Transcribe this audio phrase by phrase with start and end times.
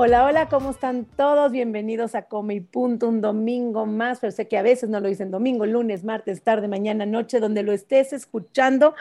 [0.00, 1.50] Hola, hola, ¿cómo están todos?
[1.50, 5.32] Bienvenidos a Come Punto, un domingo más, pero sé que a veces no lo dicen
[5.32, 8.94] domingo, lunes, martes, tarde, mañana, noche, donde lo estés escuchando.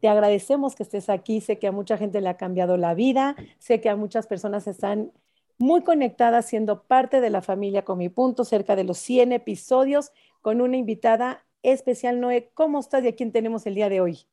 [0.00, 3.36] Te agradecemos que estés aquí, sé que a mucha gente le ha cambiado la vida,
[3.60, 5.12] sé que a muchas personas están
[5.58, 10.60] muy conectadas siendo parte de la familia Come Punto, cerca de los 100 episodios, con
[10.60, 12.50] una invitada especial, Noé.
[12.54, 14.26] ¿Cómo estás y a quién tenemos el día de hoy?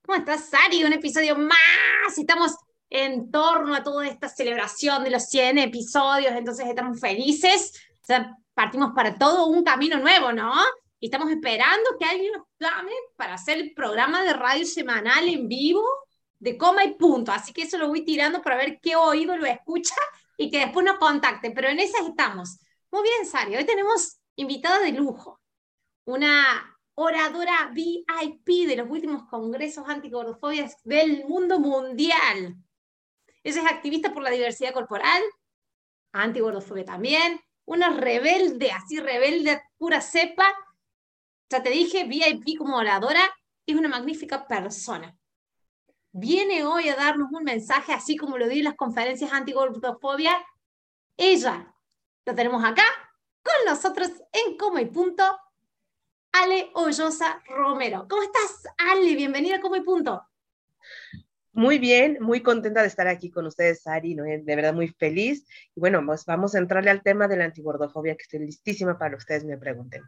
[0.00, 0.82] ¿Cómo estás, Sari?
[0.82, 2.16] Un episodio más.
[2.16, 2.56] Estamos
[2.90, 7.72] en torno a toda esta celebración de los 100 episodios, entonces estamos felices,
[8.02, 10.52] o sea, partimos para todo un camino nuevo, ¿no?
[10.98, 15.48] Y estamos esperando que alguien nos llame para hacer el programa de radio semanal en
[15.48, 15.84] vivo
[16.38, 19.46] de coma y punto, así que eso lo voy tirando para ver qué oído lo
[19.46, 19.94] escucha
[20.36, 22.58] y que después nos contacte, pero en esas estamos.
[22.90, 25.40] Muy bien, Sari, hoy tenemos invitada de lujo,
[26.04, 32.56] una oradora VIP de los últimos congresos antigordofobias del mundo mundial.
[33.46, 35.22] Ella es activista por la diversidad corporal,
[36.10, 40.52] antigordofobia también, una rebelde, así rebelde, pura cepa.
[41.48, 43.20] Ya te dije, VIP como oradora,
[43.64, 45.16] es una magnífica persona.
[46.10, 50.44] Viene hoy a darnos un mensaje, así como lo di en las conferencias antigordofobia.
[51.16, 51.72] Ella,
[52.24, 52.82] la tenemos acá,
[53.44, 55.22] con nosotros en Como y Punto,
[56.32, 58.08] Ale Hoyosa Romero.
[58.10, 59.14] ¿Cómo estás, Ale?
[59.14, 60.20] Bienvenida a Como y Punto.
[61.56, 64.24] Muy bien, muy contenta de estar aquí con ustedes, Ari, ¿no?
[64.24, 65.46] de verdad muy feliz.
[65.74, 69.12] Y bueno, pues vamos a entrarle al tema de la antigordofobia, que estoy listísima para
[69.12, 70.02] que ustedes me pregunten.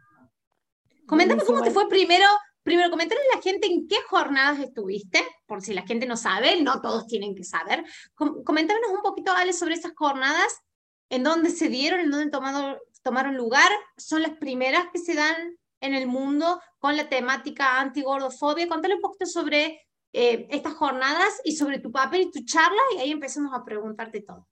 [1.07, 2.27] Coméntame cómo te fue primero,
[2.61, 6.61] primero comentarle a la gente en qué jornadas estuviste, por si la gente no sabe,
[6.61, 7.83] no todos tienen que saber.
[8.13, 10.61] Coméntanos un poquito, Ale, sobre esas jornadas,
[11.09, 13.71] en dónde se dieron, en dónde tomaron, tomaron lugar.
[13.97, 18.67] ¿Son las primeras que se dan en el mundo con la temática antigordofobia?
[18.67, 19.81] Contale un poquito sobre
[20.13, 24.21] eh, estas jornadas y sobre tu papel y tu charla y ahí empezamos a preguntarte
[24.21, 24.47] todo.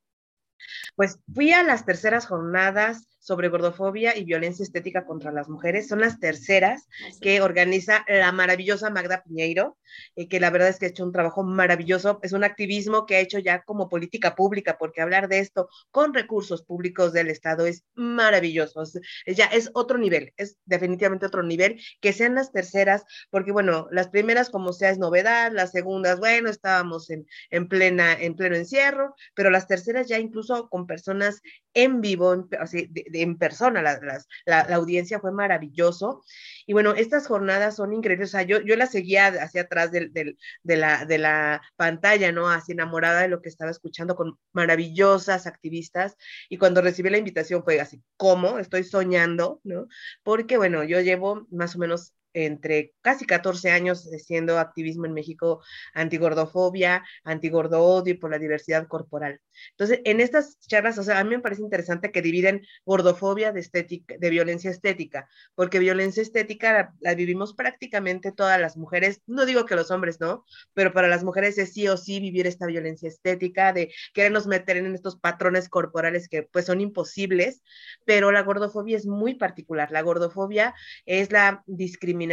[0.95, 5.89] Pues fui a las terceras jornadas sobre gordofobia y violencia estética contra las mujeres.
[5.89, 6.87] Son las terceras
[7.19, 9.77] que organiza la maravillosa Magda Piñeiro,
[10.15, 12.21] eh, que la verdad es que ha hecho un trabajo maravilloso.
[12.23, 16.13] Es un activismo que ha hecho ya como política pública, porque hablar de esto con
[16.13, 18.81] recursos públicos del Estado es maravilloso.
[19.25, 21.81] ya es otro nivel, es definitivamente otro nivel.
[21.99, 26.49] Que sean las terceras, porque bueno, las primeras como sea es novedad, las segundas, bueno,
[26.49, 31.41] estábamos en, en, plena, en pleno encierro, pero las terceras ya incluso con personas
[31.73, 33.99] en vivo, así, de, en persona, la,
[34.45, 36.23] la, audiencia fue maravilloso.
[36.65, 40.35] Y bueno, estas jornadas son increíbles, o sea, yo, yo las seguía hacia atrás de,
[40.63, 42.49] la, de la pantalla, ¿no?
[42.49, 46.17] Así enamorada de lo que estaba escuchando con maravillosas activistas.
[46.49, 48.59] Y cuando recibí la invitación fue así, ¿cómo?
[48.59, 49.87] Estoy soñando, ¿no?
[50.23, 52.13] Porque bueno, yo llevo más o menos
[52.45, 58.87] entre casi 14 años haciendo activismo en México antigordofobia, antigordo odio y por la diversidad
[58.87, 59.41] corporal.
[59.71, 63.59] Entonces, en estas charlas, o sea, a mí me parece interesante que dividen gordofobia de,
[63.59, 69.65] estética, de violencia estética, porque violencia estética la, vivimos prácticamente todas las mujeres, no digo
[69.65, 73.09] que los hombres no, pero para las mujeres es sí o sí vivir esta violencia
[73.09, 77.63] estética, de querernos meter en estos patrones corporales que pues son imposibles,
[78.05, 79.91] pero la gordofobia es muy particular.
[79.91, 80.75] La gordofobia
[81.05, 82.26] es la discriminación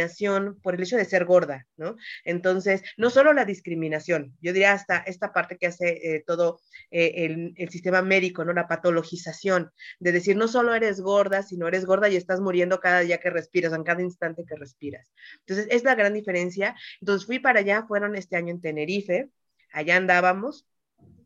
[0.61, 1.95] por el hecho de ser gorda, ¿no?
[2.23, 6.59] Entonces, no solo la discriminación, yo diría hasta esta parte que hace eh, todo
[6.91, 8.53] eh, el, el, sistema médico, ¿no?
[8.53, 13.01] La patologización, de decir, no solo eres gorda, sino eres gorda y estás muriendo cada
[13.01, 15.11] día que respiras, en cada instante que respiras.
[15.39, 16.75] Entonces, es la gran diferencia.
[17.01, 19.29] Entonces, fui para allá, fueron este año en Tenerife,
[19.71, 20.65] allá andábamos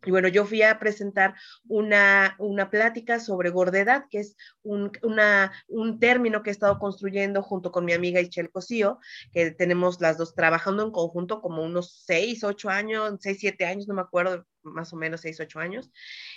[0.06, 1.36] y bueno, yo fui a presentar
[1.68, 4.92] una, una plática sobre gordedad, que es un,
[5.68, 9.00] un término que he estado construyendo junto con mi amiga Ichel Cosío,
[9.34, 13.88] que tenemos las dos trabajando en conjunto como unos seis, ocho años, seis, siete años,
[13.88, 15.92] no me acuerdo, más o menos seis, ocho años,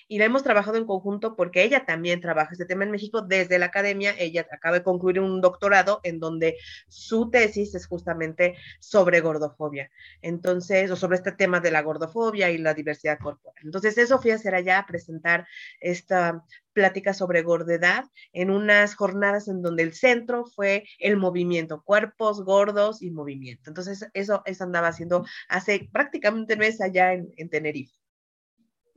[0.09, 3.59] y la hemos trabajado en conjunto porque ella también trabaja este tema en México desde
[3.59, 6.57] la academia, ella acaba de concluir un doctorado en donde
[6.89, 9.91] su tesis es justamente sobre gordofobia,
[10.21, 13.63] entonces, o sobre este tema de la gordofobia y la diversidad corporal.
[13.65, 15.47] Entonces, eso fui a hacer allá, a presentar
[15.81, 22.43] esta plática sobre gordedad en unas jornadas en donde el centro fue el movimiento, cuerpos
[22.45, 23.71] gordos y movimiento.
[23.71, 28.03] Entonces, eso, eso andaba haciendo hace prácticamente un mes allá en Tenerife.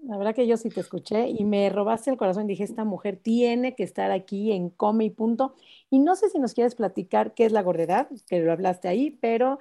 [0.08, 2.46] La verdad que yo sí te escuché y me robaste el corazón.
[2.46, 5.56] Dije, esta mujer tiene que estar aquí en Come y Punto.
[5.90, 9.18] Y no sé si nos quieres platicar qué es la gordedad, que lo hablaste ahí,
[9.20, 9.58] pero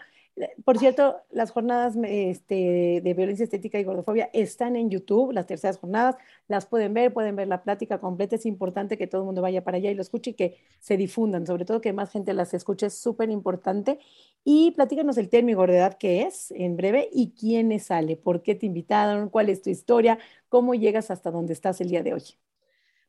[0.64, 5.78] por cierto, las jornadas este, de violencia estética y gordofobia están en YouTube, las terceras
[5.78, 6.16] jornadas,
[6.48, 8.36] las pueden ver, pueden ver la plática completa.
[8.36, 10.96] Es importante que todo el mundo vaya para allá y lo escuche y que se
[10.96, 14.00] difundan, sobre todo que más gente las escuche, es súper importante.
[14.44, 18.66] Y platícanos el término gordedad que es, en breve, y quiénes sale, por qué te
[18.66, 22.43] invitaron, cuál es tu historia, cómo llegas hasta donde estás el día de hoy.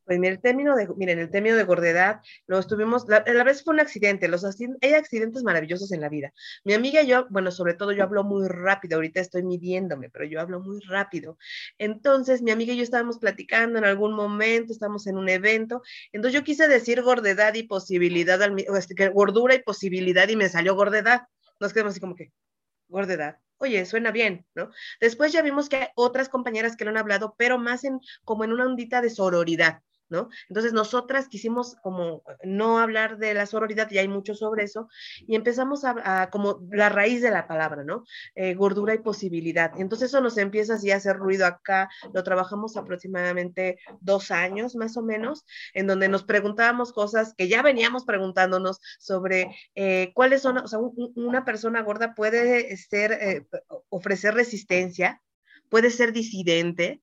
[0.06, 3.64] Pues mira, el término de, miren, el término de gordedad, lo estuvimos, la, la vez
[3.64, 4.44] fue un accidente, los
[4.80, 6.32] hay accidentes maravillosos en la vida.
[6.62, 10.24] Mi amiga y yo, bueno, sobre todo yo hablo muy rápido, ahorita estoy midiéndome, pero
[10.24, 11.38] yo hablo muy rápido.
[11.78, 15.82] Entonces, mi amiga y yo estábamos platicando en algún momento, estamos en un evento,
[16.12, 18.40] entonces yo quise decir gordedad y posibilidad,
[18.78, 21.22] este, gordura y posibilidad y me salió gordedad.
[21.58, 22.32] Nos quedamos así como que,
[22.88, 24.70] gordedad oye, suena bien, ¿no?
[25.00, 28.44] Después ya vimos que hay otras compañeras que lo han hablado, pero más en como
[28.44, 29.82] en una ondita de sororidad.
[30.08, 30.28] ¿No?
[30.48, 34.88] Entonces nosotras quisimos como no hablar de la sororidad, y hay mucho sobre eso,
[35.26, 38.04] y empezamos a, como la raíz de la palabra, ¿no?
[38.34, 39.72] Eh, gordura y posibilidad.
[39.78, 44.96] Entonces eso nos empieza así a hacer ruido acá, lo trabajamos aproximadamente dos años más
[44.96, 45.44] o menos,
[45.74, 50.78] en donde nos preguntábamos cosas que ya veníamos preguntándonos sobre eh, cuáles son, o sea,
[50.78, 53.46] una persona gorda puede ser, eh,
[53.88, 55.22] ofrecer resistencia,
[55.68, 57.02] puede ser disidente,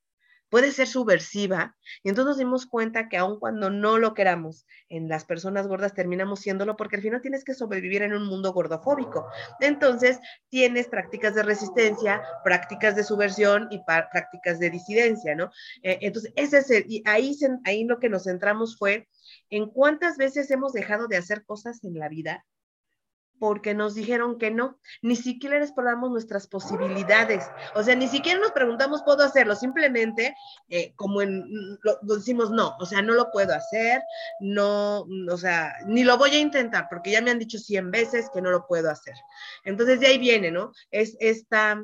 [0.54, 1.76] puede ser subversiva.
[2.04, 5.96] Y entonces nos dimos cuenta que aun cuando no lo queramos, en las personas gordas
[5.96, 9.26] terminamos siéndolo porque al final tienes que sobrevivir en un mundo gordofóbico.
[9.62, 10.20] Entonces
[10.50, 15.50] tienes prácticas de resistencia, prácticas de subversión y prácticas de disidencia, ¿no?
[15.82, 17.36] Eh, entonces, ese es el, y ahí,
[17.66, 19.08] ahí lo que nos centramos fue
[19.50, 22.46] en cuántas veces hemos dejado de hacer cosas en la vida
[23.44, 27.44] porque nos dijeron que no, ni siquiera exploramos nuestras posibilidades,
[27.75, 29.54] o sea, ni siquiera nos preguntamos, ¿puedo hacerlo?
[29.54, 30.34] Simplemente,
[30.69, 31.44] eh, como en,
[31.81, 34.01] lo, decimos no, o sea, no lo puedo hacer,
[34.40, 38.30] no, o sea, ni lo voy a intentar, porque ya me han dicho 100 veces
[38.34, 39.16] que no lo puedo hacer.
[39.66, 40.72] Entonces, de ahí viene, ¿no?
[40.90, 41.84] Es esta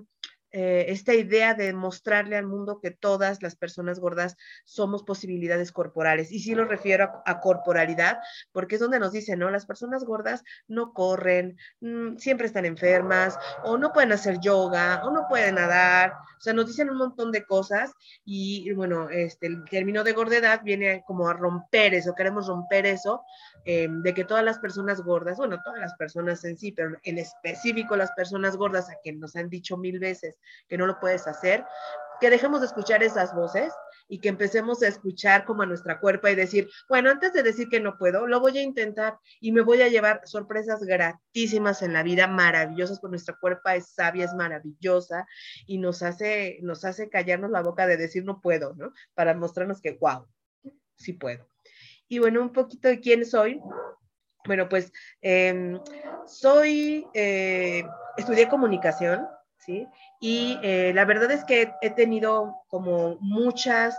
[0.52, 4.36] eh, esta idea de mostrarle al mundo que todas las personas gordas
[4.66, 6.32] somos posibilidades corporales.
[6.32, 8.20] Y sí lo refiero a, corporalidad,
[8.52, 9.52] porque es donde nos dicen, ¿no?
[9.52, 15.12] Las personas gordas no corren, mm, siempre están enfermas, o no pueden hacer yoga, o
[15.12, 16.14] no pueden nadar.
[16.14, 17.92] O sea, nos dicen un montón de cosas
[18.26, 23.24] y, bueno, este, el término de gordedad viene como a romper eso, queremos romper eso,
[23.66, 27.18] eh, de que todas las personas gordas, bueno, todas las personas en sí, pero en
[27.18, 31.28] específico las personas gordas a quien nos han dicho mil veces que no lo puedes
[31.28, 31.66] hacer,
[32.20, 33.74] que dejemos de escuchar esas voces
[34.08, 37.70] y que empecemos a escuchar como a nuestra cuerpo y decir, bueno, antes de decir
[37.70, 41.94] que no puedo, lo voy a intentar y me voy a llevar sorpresas gratísimas en
[41.94, 45.26] la vida, maravillosas, porque nuestra cuerpo es sabia, es maravillosa
[45.68, 48.92] y nos hace, nos hace callarnos la boca de decir no puedo, ¿no?
[49.14, 50.28] Para mostrarnos que, wow,
[50.98, 51.48] sí puedo.
[52.08, 53.62] Y bueno, un poquito de quién soy.
[54.46, 55.80] Bueno, pues em,
[56.26, 57.84] soy, eh,
[58.18, 59.28] estudié comunicación,
[59.60, 59.88] ¿sí?
[60.20, 63.98] Y eh, la verdad es que he tenido como muchas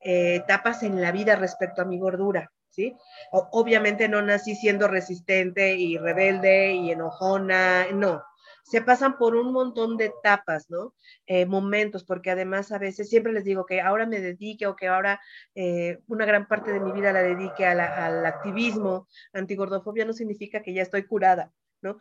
[0.00, 2.96] eh, etapas en la vida respecto a mi gordura, ¿sí?
[3.32, 8.22] obviamente no nací siendo resistente y rebelde y enojona, no.
[8.62, 10.92] Se pasan por un montón de etapas, ¿no?
[11.26, 14.88] Eh, momentos, porque además a veces siempre les digo que ahora me dedique o que
[14.88, 15.22] ahora
[16.06, 20.82] una gran parte de mi vida la dedique al activismo antigordofobia no significa que ya
[20.82, 21.50] estoy curada.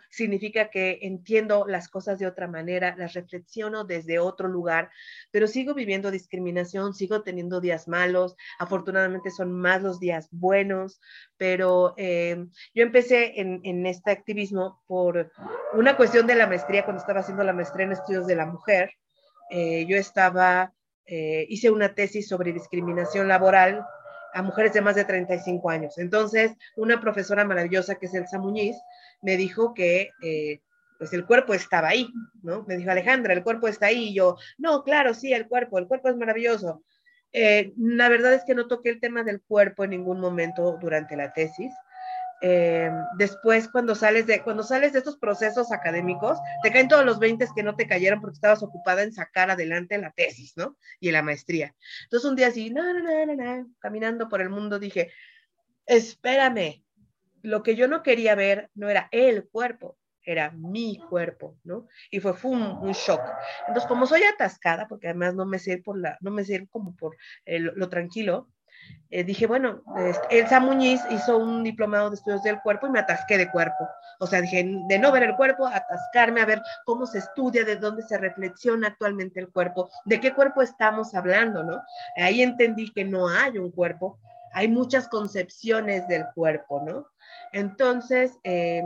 [0.09, 4.89] Significa que entiendo las cosas de otra manera, las reflexiono desde otro lugar,
[5.31, 10.99] pero sigo viviendo discriminación, sigo teniendo días malos, afortunadamente son más los días buenos,
[11.37, 15.31] pero eh, yo empecé en, este activismo por
[15.73, 18.91] una cuestión de la maestría, cuando estaba haciendo la maestría en estudios de la mujer,
[19.49, 20.73] eh, yo estaba,
[21.05, 23.85] eh, hice una tesis sobre discriminación laboral
[24.33, 25.97] a mujeres de más de 35 años.
[25.97, 28.75] Entonces, una profesora maravillosa que es Elsa Muñiz,
[29.21, 30.61] me dijo que eh,
[30.97, 32.09] pues el cuerpo estaba ahí,
[32.41, 32.63] ¿no?
[32.67, 34.09] Me dijo Alejandra, el cuerpo está ahí.
[34.09, 36.83] Y yo, no, claro, sí, el cuerpo, el cuerpo es maravilloso.
[37.33, 41.15] Eh, la verdad es que no toqué el tema del cuerpo en ningún momento durante
[41.15, 41.73] la tesis.
[42.41, 47.19] Eh, después, cuando sales, de, cuando sales de estos procesos académicos, te caen todos los
[47.19, 50.77] 20 que no te cayeron porque estabas ocupada en sacar adelante la tesis, ¿no?
[50.99, 51.75] Y la maestría.
[52.03, 55.11] Entonces, un día así, no, no, no, caminando por el mundo, dije,
[55.85, 56.83] espérame,
[57.41, 61.87] lo que yo no quería ver no era el cuerpo, era mi cuerpo, ¿no?
[62.11, 63.21] Y fue, fue un, shock.
[63.67, 66.95] Entonces, como soy atascada, porque además no me sé por la, no me sé como
[66.95, 67.15] por
[67.45, 68.49] lo tranquilo,
[69.09, 72.99] eh, dije, bueno, este, Elsa Muñiz hizo un diplomado de estudios del cuerpo y me
[72.99, 73.87] atasqué de cuerpo.
[74.19, 77.77] O sea, dije, de no ver el cuerpo, atascarme a ver cómo se estudia, de
[77.77, 81.81] dónde se reflexiona actualmente el cuerpo, de qué cuerpo estamos hablando, ¿no?
[82.17, 84.19] Ahí entendí que no hay un cuerpo,
[84.51, 87.07] hay muchas concepciones del cuerpo, ¿no?
[87.53, 88.83] Entonces, eh,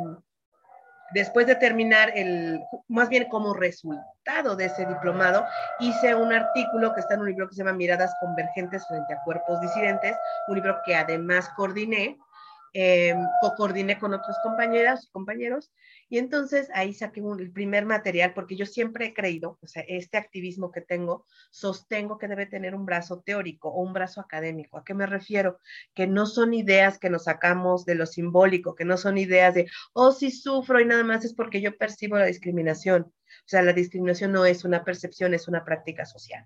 [1.13, 5.45] después de terminar el, más bien como resultado de ese diplomado,
[5.79, 9.21] hice un artículo que está en un libro que se llama Miradas Convergentes frente a
[9.23, 10.15] Cuerpos Disidentes,
[10.47, 12.17] un libro que además coordiné
[12.73, 13.13] eh,
[13.57, 15.71] coordiné con otros compañeras y compañeros,
[16.11, 20.17] y entonces ahí saqué el primer material, porque yo siempre he creído, o sea, este
[20.17, 24.77] activismo que tengo, sostengo que debe tener un brazo teórico o un brazo académico.
[24.77, 25.57] ¿A qué me refiero?
[25.93, 29.69] Que no son ideas que nos sacamos de lo simbólico, que no son ideas de,
[29.93, 33.03] oh, sí sufro y nada más es porque yo percibo la discriminación.
[33.03, 36.45] O sea, la discriminación no es una percepción, es una práctica social.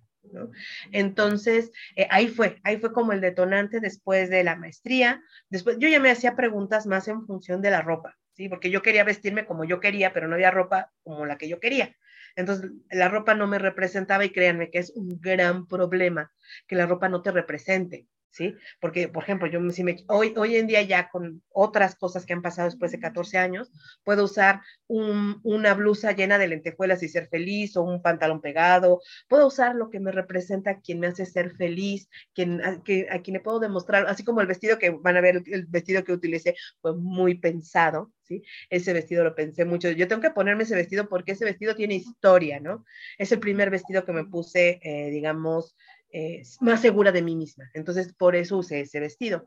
[0.91, 5.23] Entonces, eh, ahí fue, ahí fue como el detonante después de la maestría.
[5.49, 8.49] Después, yo ya me hacía preguntas más en función de la ropa, ¿sí?
[8.49, 11.59] Porque yo quería vestirme como yo quería, pero no había ropa como la que yo
[11.59, 11.95] quería.
[12.35, 16.31] Entonces, la ropa no me representaba y créanme que es un gran problema
[16.67, 18.07] que la ropa no te represente.
[18.35, 18.53] ¿Sí?
[18.81, 22.33] Porque, por ejemplo, yo si me, hoy, hoy en día ya con otras cosas que
[22.33, 23.71] han pasado después de 14 años,
[24.03, 29.47] puedo usar una blusa llena de lentejuelas y ser feliz o un pantalón pegado, puedo
[29.47, 33.35] usar lo que me representa, quien me hace ser feliz, quien, a, que, a quien
[33.35, 36.55] le puedo demostrar, así como el vestido que van a ver, el vestido que utilicé
[36.81, 38.43] fue muy pensado, ¿sí?
[38.69, 39.89] Ese vestido lo pensé mucho.
[39.91, 42.85] Yo tengo que ponerme ese vestido porque ese vestido tiene historia, ¿no?
[43.17, 45.75] Es el primer vestido que me puse, eh, digamos,
[46.17, 47.69] eh, más segura de mí misma.
[47.73, 49.43] Entonces, por eso usé ese vestido.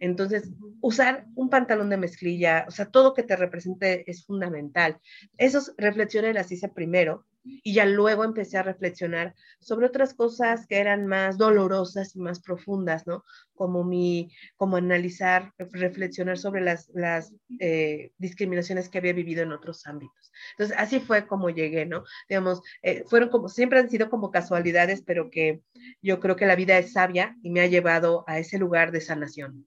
[0.00, 0.50] Entonces,
[0.80, 4.98] usar un pantalón de mezclilla, o sea, todo que te represente es fundamental.
[5.38, 10.78] Esas reflexiones las hice primero y ya luego empecé a reflexionar sobre otras cosas que
[10.78, 13.24] eran más dolorosas y más profundas, ¿no?
[13.54, 19.86] Como mi, como analizar, reflexionar sobre las, las eh, discriminaciones que había vivido en otros
[19.86, 20.32] ámbitos.
[20.52, 22.04] Entonces, así fue como llegué, ¿no?
[22.28, 25.62] Digamos, eh, fueron como, siempre han sido como casualidades, pero que
[26.02, 29.00] yo creo que la vida es sabia y me ha llevado a ese lugar de
[29.00, 29.66] sanación.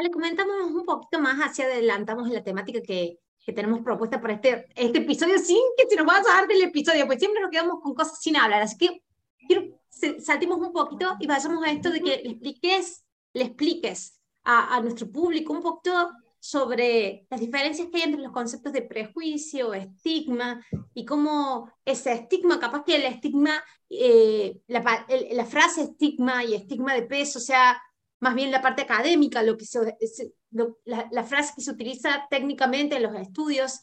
[0.00, 4.34] Le comentamos un poquito más hacia adelantamos en la temática que, que tenemos propuesta para
[4.34, 7.50] este, este episodio sin que se nos vaya a dar del episodio, pues siempre nos
[7.50, 8.62] quedamos con cosas sin hablar.
[8.62, 9.02] Así que
[9.46, 9.78] quiero
[10.20, 14.80] saltimos un poquito y vayamos a esto de que le expliques, le expliques a, a
[14.80, 20.64] nuestro público un poquito sobre las diferencias que hay entre los conceptos de prejuicio, estigma,
[20.94, 26.94] y cómo ese estigma, capaz que el estigma, eh, la, la, frase estigma y estigma
[26.94, 27.82] de peso, o sea,
[28.20, 29.64] más bien la parte académica, lo que
[30.84, 33.80] la, frase que se utiliza técnicamente en los estudios,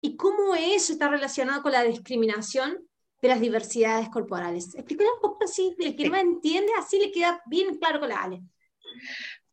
[0.00, 2.78] y cómo eso está relacionado con la discriminación
[3.20, 4.74] de las diversidades corporales.
[4.74, 8.22] Explícale un poco así, el que no entiende, así le queda bien claro con la
[8.22, 8.42] Ale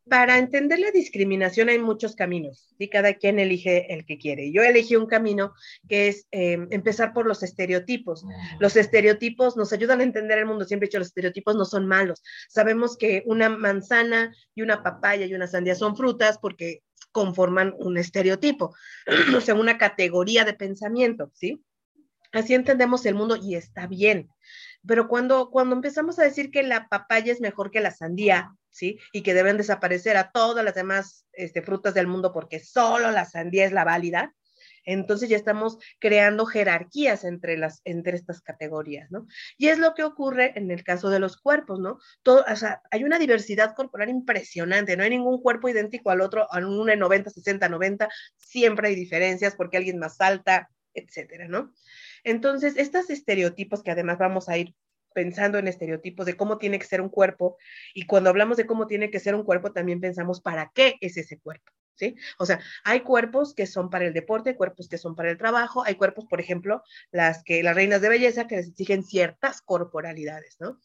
[0.08, 4.52] para entender la discriminación hay muchos caminos y cada quien elige el que quiere.
[4.52, 5.52] Yo elegí un camino
[5.88, 8.24] que es em, empezar por los estereotipos.
[8.60, 10.64] Los estereotipos nos ayudan a entender el mundo.
[10.64, 12.22] Siempre he dicho, los estereotipos no son malos.
[12.48, 17.96] Sabemos que una manzana y una papaya y una sandía son frutas porque conforman un
[17.96, 18.74] estereotipo,
[19.36, 21.64] o sea, una categoría de pensamiento, ¿sí?
[22.32, 24.28] Así entendemos el mundo y está bien.
[24.86, 28.98] Pero cuando, cuando empezamos a decir que la papaya es mejor que la sandía, ¿sí?
[29.12, 33.24] Y que deben desaparecer a todas las demás este, frutas del mundo porque solo la
[33.24, 34.34] sandía es la válida,
[34.86, 39.26] entonces ya estamos creando jerarquías entre, las, entre estas categorías, ¿no?
[39.58, 41.98] Y es lo que ocurre en el caso de los cuerpos, ¿no?
[42.22, 46.46] Todo, o sea, hay una diversidad corporal impresionante, no hay ningún cuerpo idéntico al otro,
[46.52, 51.74] en un 90, 60, 90, siempre hay diferencias porque alguien más alta, etcétera, ¿no?
[52.26, 54.74] Entonces, estos estereotipos que además vamos a ir
[55.14, 57.56] pensando en estereotipos de cómo tiene que ser un cuerpo
[57.94, 61.16] y cuando hablamos de cómo tiene que ser un cuerpo también pensamos para qué es
[61.16, 61.72] ese cuerpo.
[62.38, 65.84] O sea, hay cuerpos que son para el deporte, cuerpos que son para el trabajo,
[65.84, 70.56] hay cuerpos, por ejemplo, las que las reinas de belleza que les exigen ciertas corporalidades,
[70.60, 70.78] ¿no?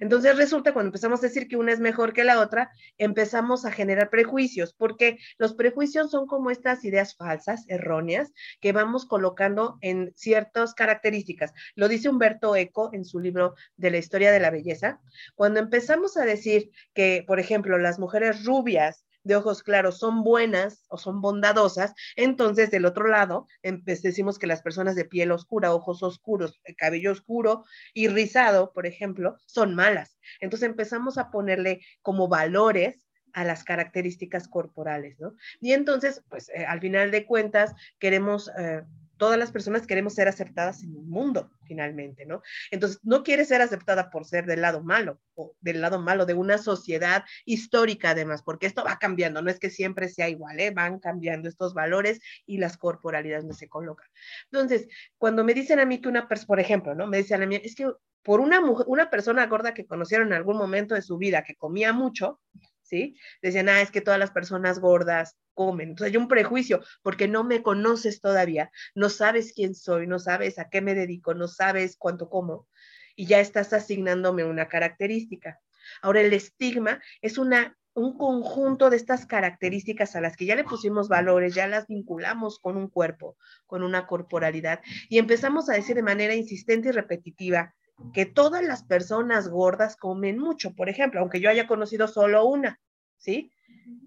[0.00, 3.72] Entonces resulta cuando empezamos a decir que una es mejor que la otra, empezamos a
[3.72, 10.12] generar prejuicios, porque los prejuicios son como estas ideas falsas, erróneas, que vamos colocando en
[10.16, 11.52] ciertas características.
[11.74, 15.00] Lo dice Humberto Eco en su libro de la historia de la belleza.
[15.34, 20.84] Cuando empezamos a decir que, por ejemplo, las mujeres rubias de ojos claros son buenas
[20.88, 26.02] o son bondadosas, entonces del otro lado decimos que las personas de piel oscura, ojos
[26.02, 30.16] oscuros, eh, cabello oscuro y rizado, por ejemplo, son malas.
[30.40, 35.34] Entonces empezamos a ponerle como valores a las características corporales, ¿no?
[35.60, 38.50] Y entonces, pues eh, al final de cuentas, queremos...
[38.58, 38.82] Eh,
[39.16, 42.42] todas las personas queremos ser aceptadas en el mundo, finalmente, ¿no?
[42.70, 46.34] Entonces, no quieres ser aceptada por ser del lado malo o del lado malo de
[46.34, 50.70] una sociedad histórica, además, porque esto va cambiando, no es que siempre sea igual, ¿eh?
[50.70, 54.08] Van cambiando estos valores y las corporalidades no se colocan.
[54.50, 57.06] Entonces, cuando me dicen a mí que una persona, por ejemplo, ¿no?
[57.06, 57.90] Me dicen a mí, es que
[58.22, 61.54] por una mujer, una persona gorda que conocieron en algún momento de su vida que
[61.54, 62.40] comía mucho,
[62.86, 63.16] ¿sí?
[63.42, 65.90] Decían, ah, es que todas las personas gordas comen.
[65.90, 70.58] Entonces hay un prejuicio porque no me conoces todavía, no sabes quién soy, no sabes
[70.58, 72.68] a qué me dedico, no sabes cuánto como
[73.16, 75.58] y ya estás asignándome una característica.
[76.02, 80.64] Ahora el estigma es una un conjunto de estas características a las que ya le
[80.64, 85.96] pusimos valores, ya las vinculamos con un cuerpo, con una corporalidad y empezamos a decir
[85.96, 87.74] de manera insistente y repetitiva,
[88.12, 92.80] que todas las personas gordas comen mucho, por ejemplo, aunque yo haya conocido solo una,
[93.16, 93.52] ¿sí?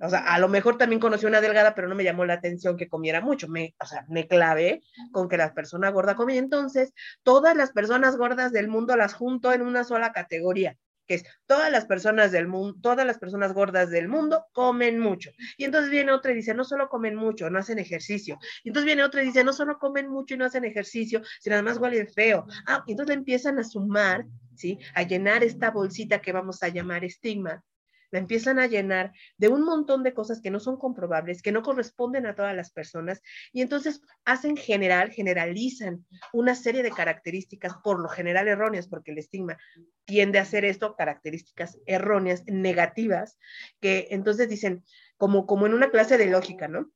[0.02, 2.78] O sea, a lo mejor también conocí una delgada, pero no me llamó la atención
[2.78, 3.48] que comiera mucho.
[3.48, 4.82] Me, o sea, me clavé
[5.12, 6.46] con que las personas gordas comían.
[6.46, 6.94] Entonces,
[7.24, 10.78] todas las personas gordas del mundo las junto en una sola categoría
[11.10, 15.32] que es todas las personas del mundo, todas las personas gordas del mundo comen mucho.
[15.58, 18.38] Y entonces viene otra y dice, no solo comen mucho, no hacen ejercicio.
[18.64, 21.56] Y entonces viene otra y dice, no solo comen mucho y no hacen ejercicio, sino
[21.56, 22.46] además huelen feo.
[22.68, 24.24] Ah, y entonces empiezan a sumar,
[24.56, 24.78] ¿sí?
[24.94, 27.64] A llenar esta bolsita que vamos a llamar estigma
[28.12, 31.64] la empiezan a llenar de un montón de cosas que no son comprobables, que no
[31.64, 38.00] corresponden a todas las personas, y entonces hacen general, generalizan una serie de características, por
[38.00, 39.58] lo general erróneas, porque el estigma
[40.06, 43.38] tiende a hacer esto, características erróneas, negativas,
[43.80, 44.84] que entonces dicen,
[45.18, 46.90] como, como en una clase de lógica, ¿no?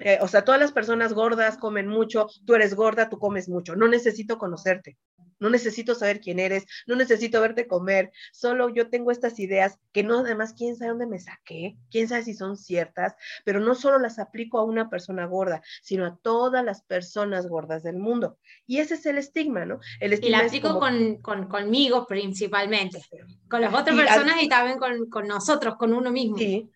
[0.00, 3.76] Eh, o sea, todas las personas gordas comen mucho, tú eres gorda, tú comes mucho,
[3.76, 4.98] no necesito conocerte,
[5.38, 10.02] no necesito saber quién eres, no necesito verte comer, solo yo tengo estas ideas que
[10.02, 13.98] no, además, quién sabe dónde me saqué, quién sabe si son ciertas, pero no solo
[13.98, 18.38] las aplico a una persona gorda, sino a todas las personas gordas del mundo.
[18.66, 19.80] Y ese es el estigma, ¿no?
[20.00, 23.00] El estigma y la aplico con, con, conmigo principalmente,
[23.48, 26.36] con las otras personas y también con, con, nosotros, con uno mismo.
[26.36, 26.68] Sí,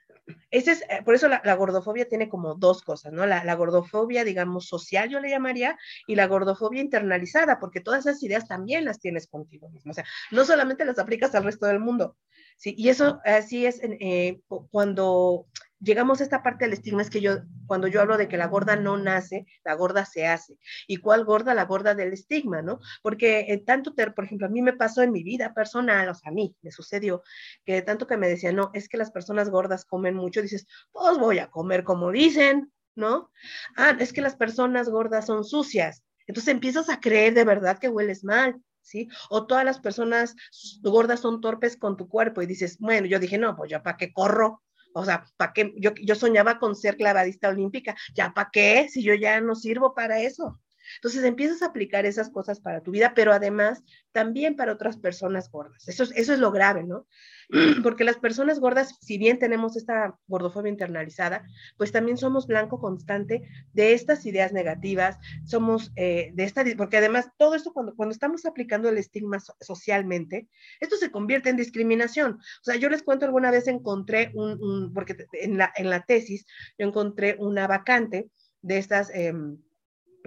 [0.50, 3.26] ese es, eh, por eso la, gordofobia tiene como dos cosas, ¿no?
[3.26, 8.46] La, gordofobia, digamos, social, yo le llamaría, y la gordofobia internalizada, porque todas esas ideas
[8.48, 9.90] también las tienes contigo mismo.
[9.90, 12.16] O sea, no solamente las aplicas al resto del mundo,
[12.56, 12.74] ¿sí?
[12.76, 15.46] Y eso así es eh, cuando
[15.80, 18.46] llegamos a esta parte del estigma es que yo, cuando yo hablo de que la
[18.46, 20.58] gorda no nace, la gorda se hace.
[20.86, 21.54] ¿Y cuál gorda?
[21.54, 22.80] La gorda del estigma, ¿no?
[23.02, 26.30] Porque en tanto, por ejemplo, a mí me pasó en mi vida personal, o sea,
[26.30, 27.22] a mí me sucedió
[27.64, 31.18] que tanto que me decían, no, es que las personas gordas comen mucho, dices, pues
[31.18, 33.30] voy a comer como dicen, ¿no?
[33.76, 36.02] Ah, es que las personas gordas son sucias.
[36.26, 38.60] Entonces empiezas a creer de verdad que hueles mal.
[38.80, 39.06] ¿Sí?
[39.28, 40.34] O todas las personas
[40.80, 43.98] gordas son torpes con tu cuerpo y dices, bueno, yo dije, no, pues ya para
[43.98, 44.62] qué corro,
[44.98, 45.72] o sea, ¿para qué?
[45.76, 47.96] Yo, yo soñaba con ser clavadista olímpica.
[48.14, 48.88] ¿Ya para qué?
[48.90, 50.60] Si yo ya no sirvo para eso.
[50.96, 55.50] Entonces empiezas a aplicar esas cosas para tu vida, pero además también para otras personas
[55.50, 55.86] gordas.
[55.88, 57.06] Eso es, eso es lo grave, ¿no?
[57.82, 61.44] Porque las personas gordas, si bien tenemos esta gordofobia internalizada,
[61.76, 67.28] pues también somos blanco constante de estas ideas negativas, somos eh, de esta, porque además
[67.38, 70.48] todo esto cuando, cuando estamos aplicando el estigma socialmente,
[70.80, 72.34] esto se convierte en discriminación.
[72.34, 76.46] O sea, yo les cuento alguna vez encontré un, porque en la, en la tesis
[76.78, 78.30] yo encontré una vacante
[78.62, 79.10] de estas...
[79.14, 79.58] Em,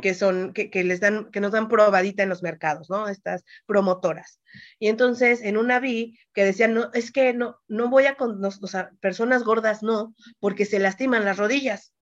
[0.02, 3.08] que son, que, les dan, que nos dan probadita en los mercados, ¿no?
[3.08, 4.42] Estas promotoras.
[4.80, 8.44] Y entonces en una vi que decían, no, es que no, no voy a con,
[8.44, 11.94] o sea, personas gordas no, porque se lastiman las rodillas.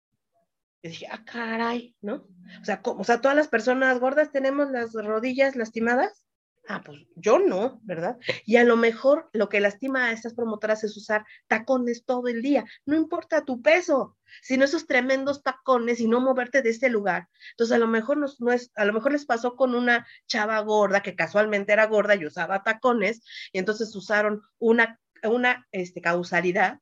[0.82, 2.26] Y dije, ah, caray, ¿no?
[2.60, 6.24] O sea, o sea, todas las personas gordas tenemos las rodillas lastimadas.
[6.70, 8.18] Ah, pues yo no, ¿verdad?
[8.44, 12.42] Y a lo mejor lo que lastima a estas promotoras es usar tacones todo el
[12.42, 12.66] día.
[12.84, 17.26] No importa tu peso, sino esos tremendos tacones y no moverte de este lugar.
[17.52, 21.02] Entonces, a lo mejor no es, a lo mejor les pasó con una chava gorda
[21.02, 26.80] que casualmente era gorda y usaba tacones, y entonces usaron una, una este, causalidad,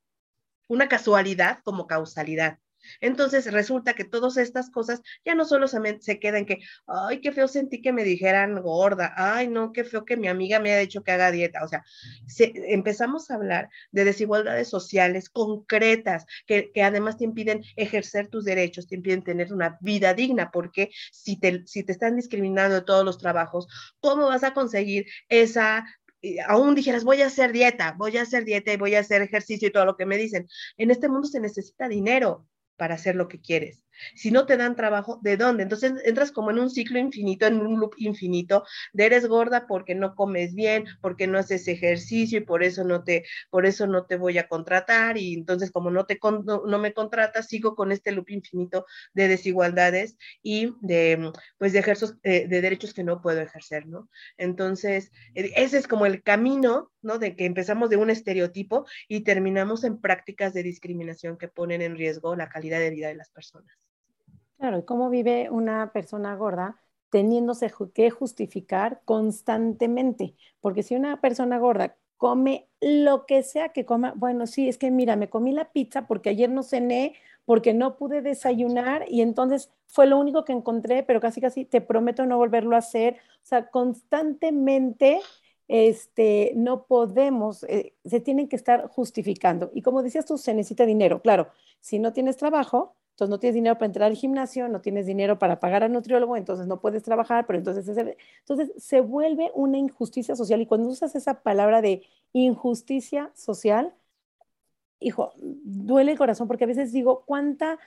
[0.66, 2.58] una casualidad como causalidad.
[3.00, 7.32] Entonces resulta que todas estas cosas ya no solo se, se quedan que, ay, qué
[7.32, 10.80] feo sentí que me dijeran gorda, ay, no, qué feo que mi amiga me haya
[10.80, 11.64] dicho que haga dieta.
[11.64, 11.84] O sea,
[12.68, 18.86] empezamos a hablar de desigualdades sociales concretas que, que, además te impiden ejercer tus derechos,
[18.86, 23.04] te impiden tener una vida digna, porque si te, si te están discriminando de todos
[23.04, 23.66] los trabajos,
[24.00, 25.84] ¿cómo vas a conseguir esa
[26.46, 29.68] aún dijeras, voy a hacer dieta, voy a hacer dieta y voy a hacer ejercicio
[29.68, 30.48] y todo lo que me dicen.
[30.76, 32.46] En este mundo se necesita dinero
[32.76, 33.85] para hacer lo que quieres.
[34.14, 35.62] Si no te dan trabajo, ¿de dónde?
[35.62, 39.94] Entonces entras como en un ciclo infinito, en un loop infinito, de eres gorda porque
[39.94, 44.06] no comes bien, porque no haces ejercicio y por eso no te, por eso no
[44.06, 48.12] te voy a contratar y entonces como no te no, me contratas, sigo con este
[48.12, 53.40] loop infinito de desigualdades y de pues de ejercicios eh, de derechos que no puedo
[53.40, 54.08] ejercer, ¿no?
[54.36, 57.18] Entonces, e, ese es como el camino, ¿no?
[57.18, 61.96] De que empezamos de un estereotipo y terminamos en prácticas de discriminación que ponen en
[61.96, 63.85] riesgo la calidad de vida de las personas.
[64.58, 70.34] Claro, ¿y cómo vive una persona gorda teniéndose que justificar constantemente?
[70.60, 74.90] Porque si una persona gorda come lo que sea que coma, bueno, sí, es que
[74.90, 77.14] mira, me comí la pizza porque ayer no cené,
[77.44, 81.80] porque no pude desayunar y entonces fue lo único que encontré, pero casi casi te
[81.82, 83.16] prometo no volverlo a hacer.
[83.42, 85.20] O sea, constantemente
[85.68, 89.70] este, no podemos, eh, se tienen que estar justificando.
[89.74, 91.20] Y como decías tú, se necesita dinero.
[91.22, 91.48] Claro,
[91.80, 95.38] si no tienes trabajo, entonces no tienes dinero para entrar al gimnasio, no tienes dinero
[95.38, 100.36] para pagar al nutriólogo, entonces no puedes trabajar, pero entonces, entonces se vuelve una injusticia
[100.36, 102.02] social y cuando usas esa palabra de
[102.34, 103.94] injusticia social,
[105.00, 107.78] hijo, duele el corazón porque a veces digo, ¿cuánta?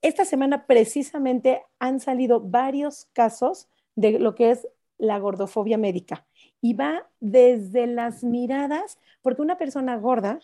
[0.00, 6.24] Esta semana precisamente han salido varios casos de lo que es la gordofobia médica
[6.60, 10.38] y va desde las miradas, porque una persona gorda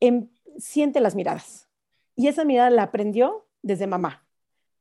[0.00, 0.26] em,
[0.58, 1.63] siente las miradas
[2.16, 4.26] y esa mirada la aprendió desde mamá,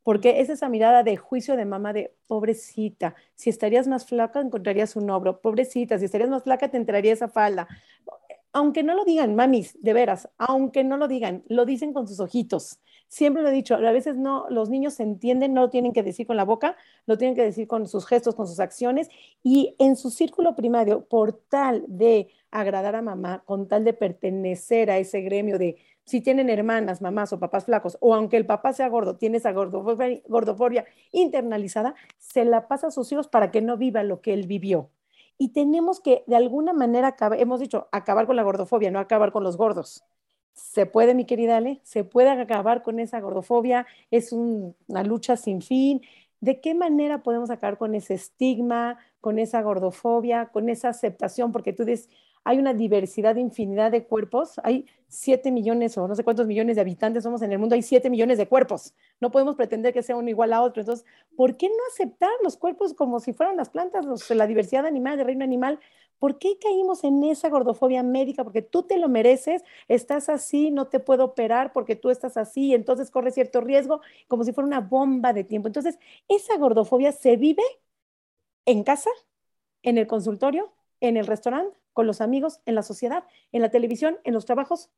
[0.04, 4.96] porque es esa mirada de juicio de mamá de pobrecita, si estarías más flaca encontrarías
[4.96, 7.68] un hombro, pobrecita, si estarías más flaca te entraría esa falda.
[8.56, 12.20] Aunque no lo digan, mamis, de veras, aunque no lo digan, lo dicen con sus
[12.20, 12.80] ojitos.
[13.08, 16.04] Siempre lo he dicho, a veces no, los niños se entienden, no lo tienen que
[16.04, 16.76] decir con la boca,
[17.08, 19.10] lo tienen que decir con sus gestos, con sus acciones
[19.42, 24.92] y en su círculo primario, por tal de agradar a mamá, con tal de pertenecer
[24.92, 28.74] a ese gremio de si tienen hermanas, mamás o papás flacos, o aunque el papá
[28.74, 33.78] sea gordo, tiene esa gordofobia, internalizada, se la pasa a sus hijos para que no
[33.78, 34.90] viva lo que él vivió.
[35.38, 39.44] Y tenemos que, de alguna manera, hemos dicho, acabar con la gordofobia, no acabar con
[39.44, 40.04] los gordos.
[40.54, 45.62] Se puede, mi querida Ale, se puede acabar con esa gordofobia, es una lucha sin
[45.62, 46.02] fin.
[46.42, 51.52] ¿De qué manera podemos acabar con ese estigma, con esa gordofobia, con esa aceptación?
[51.52, 52.10] Porque tú dices,
[52.44, 56.82] hay una diversidad, infinidad de cuerpos, hay 7 millones o no sé cuántos millones de
[56.82, 58.94] habitantes somos en el mundo, hay 7 millones de cuerpos.
[59.22, 60.82] No podemos pretender que sea uno igual a otro.
[60.82, 65.18] Entonces, ¿por qué no aceptar los cuerpos como si fueran las plantas, la diversidad animal,
[65.18, 65.80] del reino animal?
[66.20, 68.44] ¿Por qué caímos en esa gordofobia médica?
[68.44, 72.74] Porque tú te lo mereces, estás así, no te puedo operar porque tú estás así,
[72.74, 75.68] entonces corre cierto riesgo, como si fuera una bomba de tiempo.
[75.68, 77.64] Entonces, esa gordofobia se vive
[78.66, 79.10] en casa,
[79.82, 84.18] en el consultorio, en el restaurante, con los amigos, en la sociedad, en la televisión,
[84.24, 84.90] en los trabajos,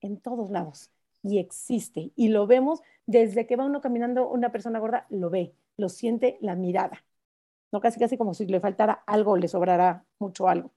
[0.00, 0.90] en todos lados.
[1.22, 2.12] Y existe.
[2.16, 6.38] Y lo vemos desde que va uno caminando, una persona gorda lo ve, lo siente
[6.40, 7.04] la mirada.
[7.72, 10.72] No casi casi como si le faltara algo, le sobrara mucho algo.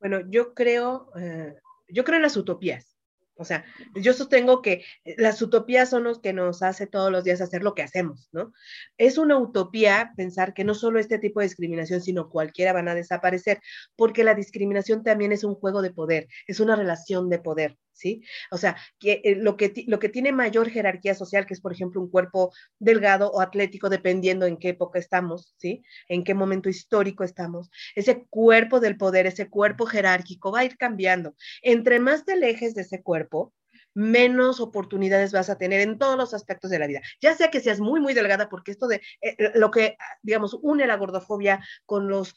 [0.00, 1.54] Bueno, yo creo, eh,
[1.88, 2.91] yo creo en las utopías.
[3.36, 3.64] O sea,
[3.94, 7.62] yo sostengo que eh, las utopías son los que nos hace todos los días hacer
[7.62, 8.52] lo que hacemos, ¿no?
[8.98, 12.94] Es una utopía pensar que no solo este tipo de discriminación, sino cualquiera van a
[12.94, 13.60] desaparecer,
[13.96, 18.22] porque la discriminación también es un juego de poder, es una relación de poder, ¿sí?
[18.50, 21.72] O sea, que, eh, lo, que lo que tiene mayor jerarquía social, que es, por
[21.72, 25.84] ejemplo, un cuerpo delgado o atlético, dependiendo en qué época estamos, ¿sí?
[26.08, 30.76] En qué momento histórico estamos, ese cuerpo del poder, ese cuerpo jerárquico va a ir
[30.76, 31.34] cambiando.
[31.62, 33.52] Entre más te alejes de ese cuerpo,
[33.94, 37.02] menos oportunidades vas a tener en todos los aspectos de la vida.
[37.20, 40.56] Ya sea que seas muy, muy delgada, porque esto de eh, eh, lo que, digamos,
[40.62, 42.34] une la gordofobia con los,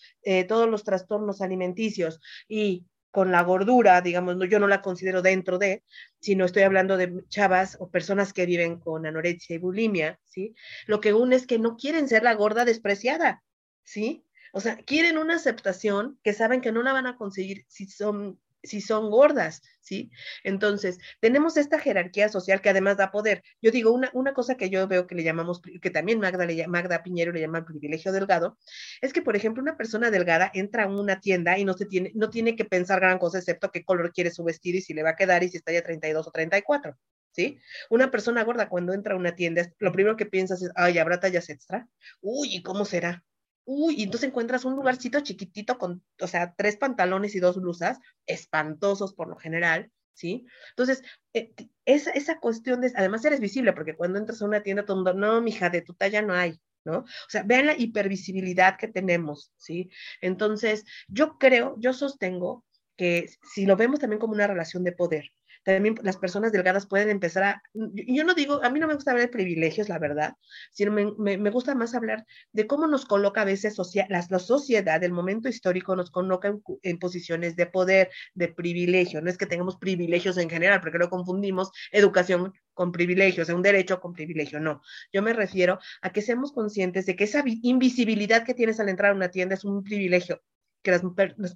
[0.48, 5.86] todos los trastornos alimenticios y con la gordura, digamos, yo no la considero dentro de,
[6.20, 10.54] sino estoy hablando de chavas o personas que viven con anorexia y bulimia, ¿sí?
[10.86, 13.42] Lo que une es que no quieren ser la gorda despreciada,
[13.86, 14.26] ¿sí?
[14.52, 18.38] O sea, quieren una aceptación que saben que no la van a conseguir si son
[18.66, 20.12] si son gordas, ¿sí?
[20.44, 23.44] Entonces, tenemos esta jerarquía social que además da poder.
[23.62, 27.04] Yo digo, una, una cosa que yo veo que le llamamos, que también Magda, Magda
[27.04, 28.58] Piñero le llama privilegio delgado,
[29.02, 32.12] es que, por ejemplo, una persona delgada entra a una tienda y no, se tiene,
[32.16, 35.04] no tiene que pensar gran cosa, excepto qué color quiere su vestido y si le
[35.04, 36.98] va a quedar y si está ya 32 o 34.
[37.32, 37.60] ¿Sí?
[37.90, 41.20] Una persona gorda cuando entra a una tienda, lo primero que piensas es, ay, ¿habrá
[41.20, 41.86] tallas extra?
[42.22, 43.26] Uy, ¿y cómo será?
[43.66, 48.00] Uy, y entonces encuentras un lugarcito chiquitito con, o sea, tres pantalones y dos blusas,
[48.28, 50.46] espantosos por lo general, ¿sí?
[50.70, 51.54] Entonces, eh,
[51.86, 55.04] esa, esa cuestión de, además eres visible, porque cuando entras a una tienda, todo el
[55.04, 57.00] mundo, no, mija, de tu talla no hay, ¿no?
[57.00, 59.90] O sea, vean la hipervisibilidad que tenemos, ¿sí?
[60.22, 65.32] Entonces, yo creo, yo sostengo que si lo vemos también como una relación de poder,
[65.66, 69.12] también las personas delgadas pueden empezar a, yo no digo, a mí no me gusta
[69.12, 70.36] hablar de privilegios, la verdad,
[70.72, 73.76] sino me, me, gusta más hablar de cómo nos coloca a veces
[74.08, 79.22] la, la sociedad, el momento histórico nos coloca en, posiciones de poder, de privilegio.
[79.22, 83.56] No es que tengamos privilegios en general, porque no confundimos educación con privilegio, o sea,
[83.56, 84.82] un derecho con privilegio, no.
[85.12, 89.12] Yo me refiero a que seamos conscientes de que esa invisibilidad que tienes al entrar
[89.12, 90.44] a una tienda es un privilegio
[90.86, 91.02] que las,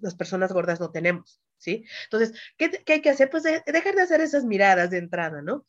[0.01, 1.85] las personas gordas no tenemos, ¿sí?
[2.05, 3.29] Entonces, ¿qué, ¿qué, hay que hacer?
[3.29, 5.65] Pues dejar de hacer esas miradas de entrada, ¿no?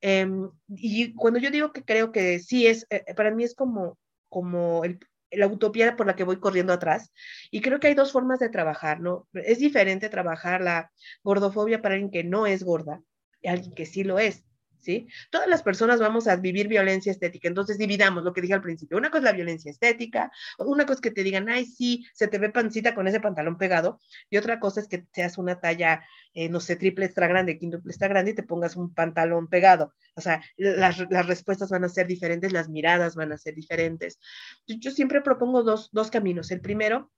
[0.00, 3.98] Em, y cuando yo digo que creo que sí es, eh, para mí es como,
[4.30, 4.82] como
[5.30, 7.12] la utopía por la que voy corriendo atrás.
[7.50, 9.28] Y creo que hay dos formas de trabajar, ¿no?
[9.34, 10.90] Es diferente trabajar la
[11.22, 13.02] gordofobia para alguien que no es gorda
[13.42, 14.42] y alguien que sí lo es.
[14.82, 15.08] ¿Sí?
[15.30, 18.98] Todas las personas vamos a vivir violencia estética, entonces dividamos lo que dije al principio.
[18.98, 22.28] Una cosa es la violencia estética, una cosa es que te digan, ay, sí, se
[22.28, 26.04] te ve pancita con ese pantalón pegado, y otra cosa es que seas una talla,
[26.34, 29.94] eh, no sé, triple extra grande, quíntuple extra grande y te pongas un pantalón pegado.
[30.14, 34.18] O sea, las, respuestas van a ser diferentes, las miradas van a ser diferentes.
[34.66, 36.50] Yo, yo siempre propongo dos, dos caminos.
[36.50, 37.10] El primero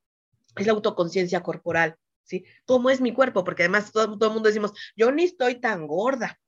[0.57, 1.96] es la autoconciencia corporal.
[2.27, 2.42] ¿Sí?
[2.64, 3.44] ¿Cómo es mi cuerpo?
[3.44, 6.40] Porque además todo, todo el mundo decimos, yo ni estoy tan gorda,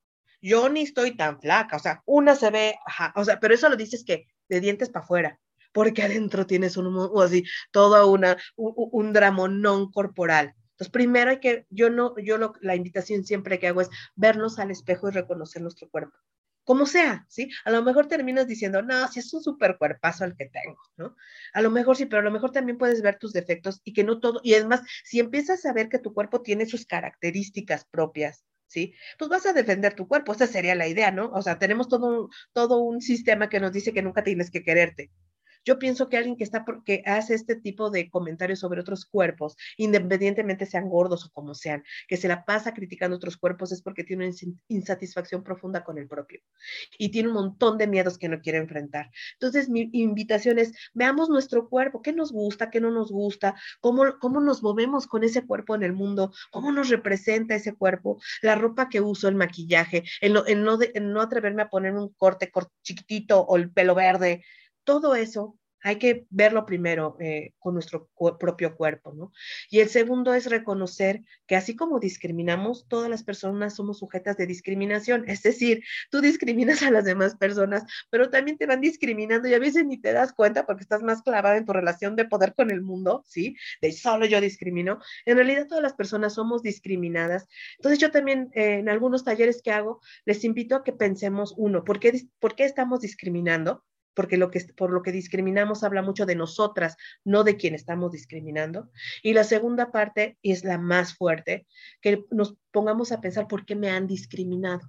[0.46, 2.76] yo ni estoy tan flaca, o sea, una se ve,
[3.14, 5.40] o sea, pero eso lo dices que de dientes para afuera,
[5.72, 10.54] porque adentro tienes un, o así, todo una, un, un dramonón corporal.
[10.70, 14.58] Entonces, primero hay que, yo no, yo lo, la invitación siempre que hago es vernos
[14.58, 16.16] al espejo y reconocer nuestro cuerpo.
[16.64, 17.48] Como sea, ¿sí?
[17.64, 21.16] A lo mejor terminas diciendo, no, si es un super cuerpazo el que tengo, ¿no?
[21.54, 24.04] A lo mejor sí, pero a lo mejor también puedes ver tus defectos y que
[24.04, 27.86] no todo, y es más, si empiezas a ver que tu cuerpo tiene sus características
[27.90, 28.94] propias, ¿sí?
[29.18, 31.30] Pues vas a defender tu cuerpo, esa sería la idea, ¿no?
[31.32, 35.10] O sea, tenemos todo, todo un sistema que nos dice que nunca tienes que quererte.
[35.66, 39.56] Yo pienso que alguien que está que hace este tipo de comentarios sobre otros cuerpos,
[39.76, 44.04] independientemente sean gordos o como sean, que se la pasa criticando otros cuerpos es porque
[44.04, 44.36] tiene una
[44.68, 46.40] insatisfacción profunda con el propio
[46.96, 49.10] y tiene un montón de miedos que no quiere enfrentar.
[49.32, 54.18] Entonces, mi invitación es, veamos nuestro cuerpo, qué nos gusta, qué no nos gusta, cómo,
[54.20, 58.54] cómo nos movemos con ese cuerpo en el mundo, cómo nos representa ese cuerpo, la
[58.54, 62.50] ropa que uso, el maquillaje, el el no, el no atreverme a poner un corte,
[62.50, 64.44] corte chiquitito o el pelo verde,
[64.86, 69.30] todo eso hay que verlo primero eh, con nuestro propio cuerpo, ¿no?
[69.70, 74.48] Y el segundo es reconocer que así como discriminamos, todas las personas somos sujetas de
[74.48, 75.28] discriminación.
[75.28, 79.60] Es decir, tú discriminas a las demás personas, pero también te van discriminando y a
[79.60, 82.72] veces ni te das cuenta porque estás más clavada en tu relación de poder con
[82.72, 83.56] el mundo, ¿sí?
[83.80, 84.98] De solo yo discrimino.
[85.24, 87.46] En realidad todas las personas somos discriminadas.
[87.78, 91.84] Entonces yo también eh, en algunos talleres que hago les invito a que pensemos, uno,
[91.84, 93.84] ¿por qué, ¿por qué estamos discriminando?
[94.16, 98.10] Porque lo que, por lo que discriminamos habla mucho de nosotras, no de quien estamos
[98.10, 98.90] discriminando.
[99.22, 101.66] Y la segunda parte, es la más fuerte,
[102.00, 104.88] que nos pongamos a pensar por qué me han discriminado.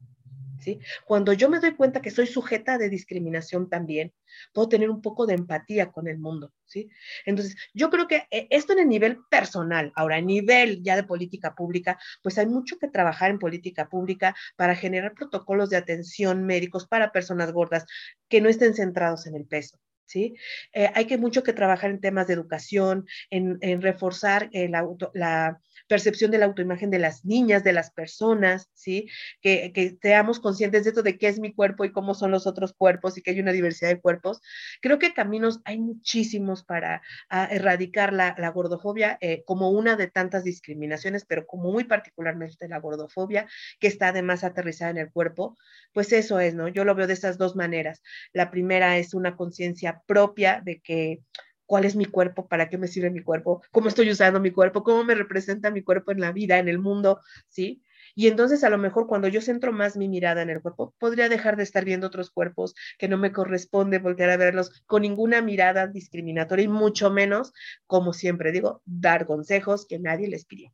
[1.06, 4.14] Cuando yo me doy cuenta que soy sujeta de discriminación también,
[4.54, 6.90] puedo tener un poco de empatía con el mundo, ¿sí?
[7.26, 11.04] Entonces, yo creo que eh, esto en el nivel personal, ahora, en nivel ya de
[11.04, 16.46] política pública, pues hay mucho que trabajar en política pública para generar protocolos de atención
[16.46, 17.86] médicos para personas gordas
[18.28, 19.80] que no estén centrados en el peso.
[20.06, 20.36] ¿Sí?
[20.72, 26.32] Eh, hay que mucho que trabajar en temas de educación, en, reforzar auto, la, percepción
[26.32, 29.08] de la autoimagen de las niñas, de las personas, ¿sí?
[29.42, 32.48] Que, que seamos conscientes de esto, de qué es mi cuerpo y cómo son los
[32.48, 34.42] otros cuerpos y que hay una diversidad de cuerpos.
[34.82, 40.44] Creo que caminos hay muchísimos para erradicar la, la gordofobia eh, como una de tantas
[40.44, 43.48] discriminaciones, pero como muy particularmente la gordofobia,
[43.80, 45.58] que está además aterrizada en el cuerpo,
[45.94, 46.68] pues eso es, ¿no?
[46.68, 48.02] Yo lo veo de esas dos maneras.
[48.34, 51.20] La primera es una conciencia propia de que
[51.68, 54.84] cuál es mi cuerpo, para qué me sirve mi cuerpo, cómo estoy usando mi cuerpo,
[54.84, 57.84] cómo me representa mi cuerpo en la vida, en el mundo, ¿sí?
[58.16, 61.30] Y entonces a lo mejor cuando yo centro más mi mirada en el cuerpo, podría
[61.30, 65.44] dejar de estar viendo otros cuerpos que no me corresponde voltear a verlos con ninguna
[65.44, 67.54] mirada discriminatoria y mucho menos,
[67.86, 70.74] como siempre digo, dar consejos que nadie les pidió.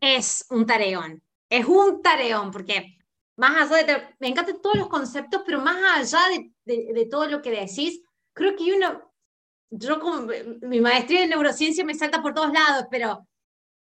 [0.00, 2.99] Es un tareón, es un tareón, porque
[3.40, 6.20] más allá de, me encantan todos los conceptos, pero más allá
[6.64, 8.02] de, de, todo lo que decís,
[8.34, 9.10] creo que uno,
[9.70, 10.28] yo como
[10.60, 13.26] mi maestría en neurociencia me salta por todos lados, pero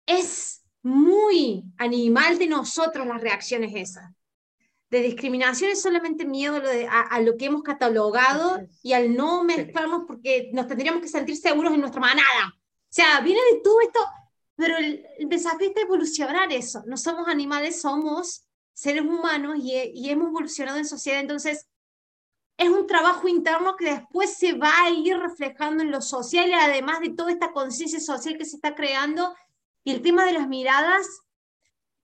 [0.04, 4.12] es muy animal de nosotros las reacciones esas.
[4.90, 10.50] De discriminación es solamente miedo a, lo que hemos catalogado y al no mezclarnos porque
[10.52, 12.52] nos tendríamos que sentir seguros en nuestra manada.
[12.54, 14.00] O sea, viene de todo esto,
[14.54, 16.82] pero el, el desafío es evolucionar eso.
[16.86, 18.45] No somos animales, somos
[18.76, 21.66] seres humanos y, hemos evolucionado en sociedad, entonces
[22.58, 27.00] es un trabajo interno que después se va a ir reflejando en lo social, además
[27.00, 29.34] de toda esta conciencia social que se está creando
[29.82, 31.06] Y el tema de las miradas,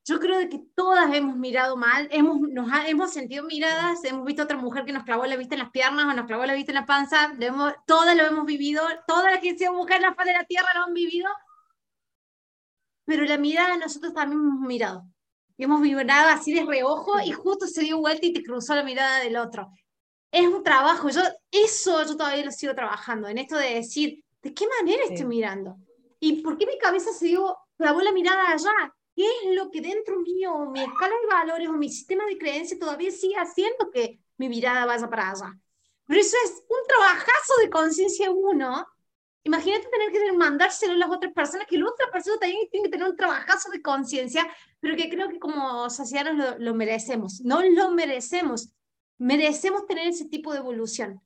[0.04, 4.44] yo creo que todas hemos mirado mal, hemos, nos hemos sentido miradas, hemos visto a
[4.46, 6.72] otra mujer que nos clavó la vista en las piernas o nos clavó la vista
[6.72, 7.32] en la panza,
[7.86, 10.68] todas lo hemos vivido, todas las que sido mujeres en la faz de la tierra
[10.74, 11.28] lo han vivido,
[13.04, 15.04] pero la mirada nosotros también hemos mirado.
[15.56, 18.82] Y hemos vibrado así de reojo y justo se dio vuelta y te cruzó la
[18.82, 19.70] mirada del otro.
[20.30, 24.54] Es un trabajo, yo eso yo todavía lo sigo trabajando, en esto de decir, ¿de
[24.54, 25.76] qué manera estoy mirando?
[26.18, 28.94] ¿Y por qué mi cabeza se dio, clavó la mirada allá?
[29.14, 32.80] ¿Qué es lo que dentro mío, mi escala de valores o mi sistema de creencias
[32.80, 35.52] todavía sigue haciendo que mi mirada vaya para allá?
[36.06, 38.86] Pero eso es un trabajazo de conciencia uno.
[39.44, 42.92] Imagínate tener que mandárselo a las otras personas, que la otra persona también tiene que
[42.92, 44.46] tener un trabajazo de conciencia,
[44.78, 47.40] pero que creo que como sociedad lo, lo merecemos.
[47.40, 48.72] No lo merecemos.
[49.18, 51.20] Merecemos tener ese tipo de evolución.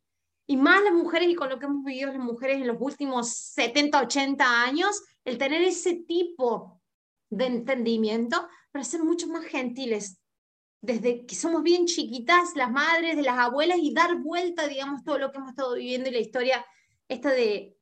[0.47, 3.31] Y más las mujeres, y con lo que hemos vivido las mujeres en los últimos
[3.31, 6.81] 70, 80 años, el tener ese tipo
[7.29, 10.19] de entendimiento para ser mucho más gentiles.
[10.81, 15.19] Desde que somos bien chiquitas, las madres, de las abuelas, y dar vuelta, digamos, todo
[15.19, 16.65] lo que hemos estado viviendo y la historia
[17.09, 17.76] esta de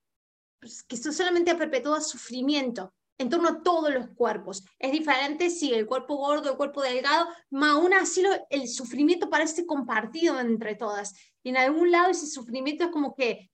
[0.86, 4.64] que esto solamente ha perpetuado sufrimiento en torno a todos los cuerpos.
[4.78, 9.66] Es diferente si el cuerpo gordo, el cuerpo delgado, más aún así el sufrimiento parece
[9.66, 11.14] compartido entre todas.
[11.42, 13.50] Y en algún lado ese sufrimiento es como que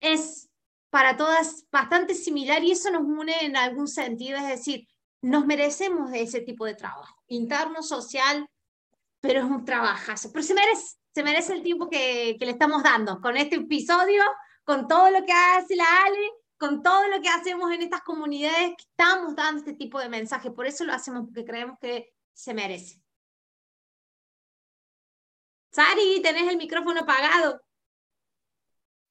[0.00, 0.48] es
[0.90, 4.86] para todas bastante similar y eso nos une en algún sentido, es decir,
[5.22, 8.46] nos merecemos ese tipo de trabajo, interno, social,
[9.20, 10.30] pero es un trabajazo.
[10.32, 14.22] Pero se merece, se merece el tiempo que, que le estamos dando con este episodio,
[14.64, 16.30] con todo lo que hace la Ale,
[16.62, 20.52] con todo lo que hacemos en estas comunidades, estamos dando este tipo de mensaje.
[20.52, 23.02] Por eso lo hacemos, porque creemos que se merece.
[25.72, 27.60] Sari, tenés el micrófono apagado.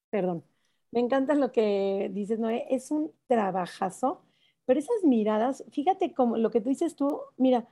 [0.10, 0.46] Perdón.
[0.92, 2.68] Me encanta lo que dices, Noé.
[2.70, 4.24] Es un trabajazo
[4.66, 7.68] pero esas miradas, fíjate como lo que tú dices tú, mira,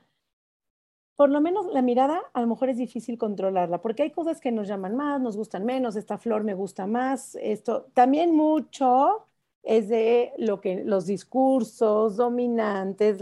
[1.16, 4.52] por lo menos la mirada a lo mejor es difícil controlarla, porque hay cosas que
[4.52, 9.26] nos llaman más, nos gustan menos, esta flor me gusta más, esto también mucho
[9.62, 13.18] es de lo que los discursos dominantes,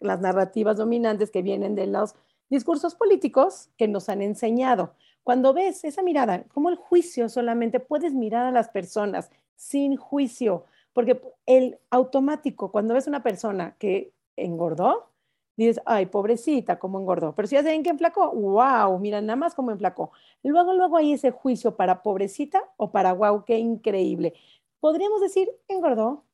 [0.00, 2.14] las narrativas dominantes que vienen de los
[2.48, 4.94] discursos políticos que nos han enseñado.
[5.22, 10.64] Cuando ves esa mirada, como el juicio solamente puedes mirar a las personas sin juicio,
[10.92, 15.08] porque el automático, cuando ves una persona que engordó,
[15.56, 17.34] dices, ay, pobrecita, cómo engordó.
[17.34, 20.10] Pero si ya saben que enflacó, wow, mira nada más cómo enflacó.
[20.42, 24.34] Luego, luego hay ese juicio para pobrecita o para wow, qué increíble.
[24.82, 26.24] Podríamos decir, engordó,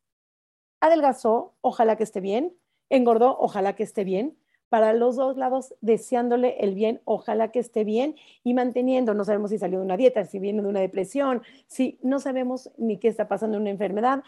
[0.81, 2.57] adelgazó, ojalá que esté bien,
[2.89, 4.39] engordó, ojalá que esté bien.
[4.71, 9.51] Para los dos lados, deseándole el bien, ojalá que esté bien y manteniendo, no sabemos
[9.51, 13.09] si salió de una dieta, si viene de una depresión, si no sabemos ni qué
[13.09, 14.23] está pasando en una enfermedad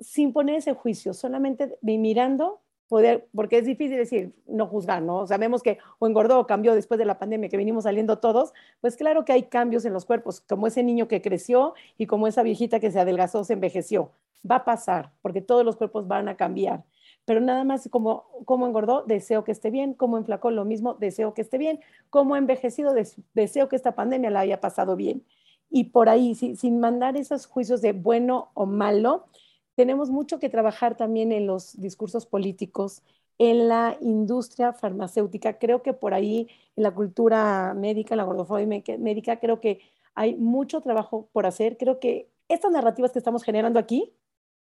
[0.00, 5.26] sin poner ese juicio, solamente mirando, poder, porque es difícil decir, no juzgar, ¿no?
[5.26, 8.96] Sabemos que o engordó o cambió después de la pandemia que venimos saliendo todos, pues
[8.96, 12.42] claro que hay cambios en los cuerpos, como ese niño que creció y como esa
[12.42, 14.10] viejita que se adelgazó, se envejeció.
[14.48, 16.84] Va a pasar, porque todos los cuerpos van a cambiar.
[17.24, 21.32] Pero nada más como, como engordó, deseo que esté bien, como enflacó, lo mismo, deseo
[21.32, 22.94] que esté bien, como envejecido,
[23.32, 25.24] deseo que esta pandemia la haya pasado bien.
[25.70, 29.24] Y por ahí, sin mandar esos juicios de bueno o malo,
[29.74, 33.02] tenemos mucho que trabajar también en los discursos políticos,
[33.38, 35.58] en la industria farmacéutica.
[35.58, 39.80] Creo que por ahí, en la cultura médica, en la gordofobia médica, creo que
[40.14, 41.76] hay mucho trabajo por hacer.
[41.76, 44.12] Creo que estas narrativas que estamos generando aquí,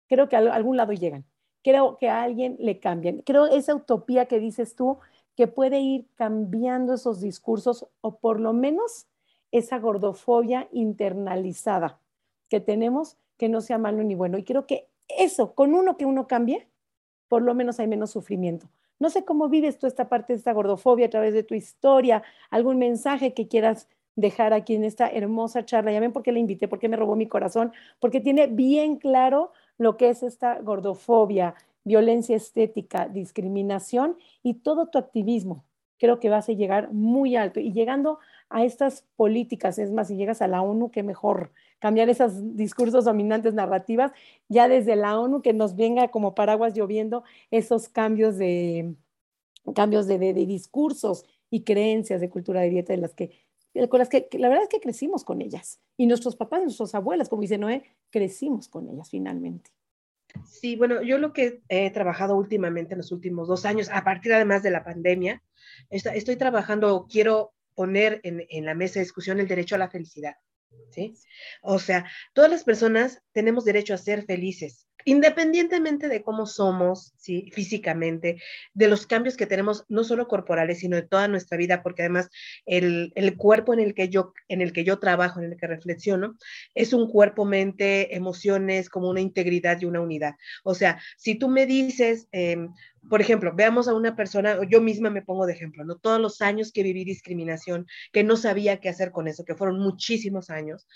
[0.09, 1.25] creo que a algún lado llegan.
[1.63, 3.23] Creo que a alguien le cambian.
[3.23, 4.99] Creo esa utopía que dices tú,
[5.37, 9.07] que puede ir cambiando esos discursos o por lo menos
[9.51, 12.01] esa gordofobia internalizada
[12.49, 14.39] que tenemos que no sea malo ni bueno.
[14.39, 16.69] Y creo que eso, con uno que uno cambie,
[17.29, 18.69] por lo menos hay menos sufrimiento.
[18.99, 22.23] No sé cómo vives tú esta parte de esta gordofobia a través de tu historia,
[22.51, 25.93] algún mensaje que quieras dejar aquí en esta hermosa charla.
[25.93, 28.97] Ya ven por qué la invité, por qué me robó mi corazón, porque tiene bien
[28.97, 35.65] claro lo que es esta gordofobia, violencia estética, discriminación y todo tu activismo.
[35.99, 38.19] Creo que vas a llegar muy alto y llegando
[38.49, 43.05] a estas políticas, es más, si llegas a la ONU, qué mejor cambiar esos discursos
[43.05, 44.13] dominantes narrativas,
[44.49, 48.95] ya desde la ONU que nos venga como paraguas lloviendo esos cambios de,
[49.75, 53.47] cambios de, discursos y creencias de cultura de dieta de las que,
[53.89, 55.81] con las que, la verdad es que crecimos con ellas.
[55.97, 59.71] Y nuestros papás, nuestras abuelas, como dice Noé, crecimos con ellas finalmente.
[60.45, 64.33] Sí, bueno, yo lo que he trabajado últimamente en los últimos dos años, a partir
[64.35, 65.43] además de la pandemia,
[65.91, 70.37] estoy trabajando, quiero poner en, la mesa de discusión el derecho a la felicidad.
[71.63, 77.51] O sea, todas las personas tenemos derecho a ser felices, independientemente de cómo somos, ¿sí?
[77.53, 78.43] físicamente,
[78.75, 82.29] de los cambios que tenemos, no solo corporales, sino de toda nuestra vida, porque además
[82.67, 85.69] el, el, cuerpo en el, que yo, en el que yo trabajo, en el que
[85.69, 86.37] reflexiono,
[86.75, 90.35] es un cuerpo, mente, emociones, como una integridad y una unidad.
[90.65, 92.57] O sea, si tú me dices, eh,
[93.09, 95.97] por ejemplo, veamos a una persona, yo misma me pongo de ejemplo, ¿no?
[95.97, 99.79] Todos los años que viví discriminación, que no sabía qué hacer con eso, que fueron
[99.79, 100.87] muchísimos años.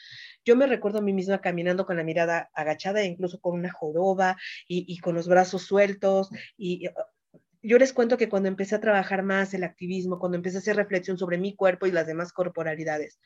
[0.45, 4.37] Yo me recuerdo a mí misma caminando con la mirada agachada, incluso con una joroba
[4.67, 6.31] y, y con los brazos sueltos.
[6.57, 6.89] Y,
[7.63, 10.77] yo les cuento que cuando empecé a trabajar más el activismo, cuando empecé a hacer
[10.77, 13.21] reflexión sobre mi cuerpo y las demás corporalidades,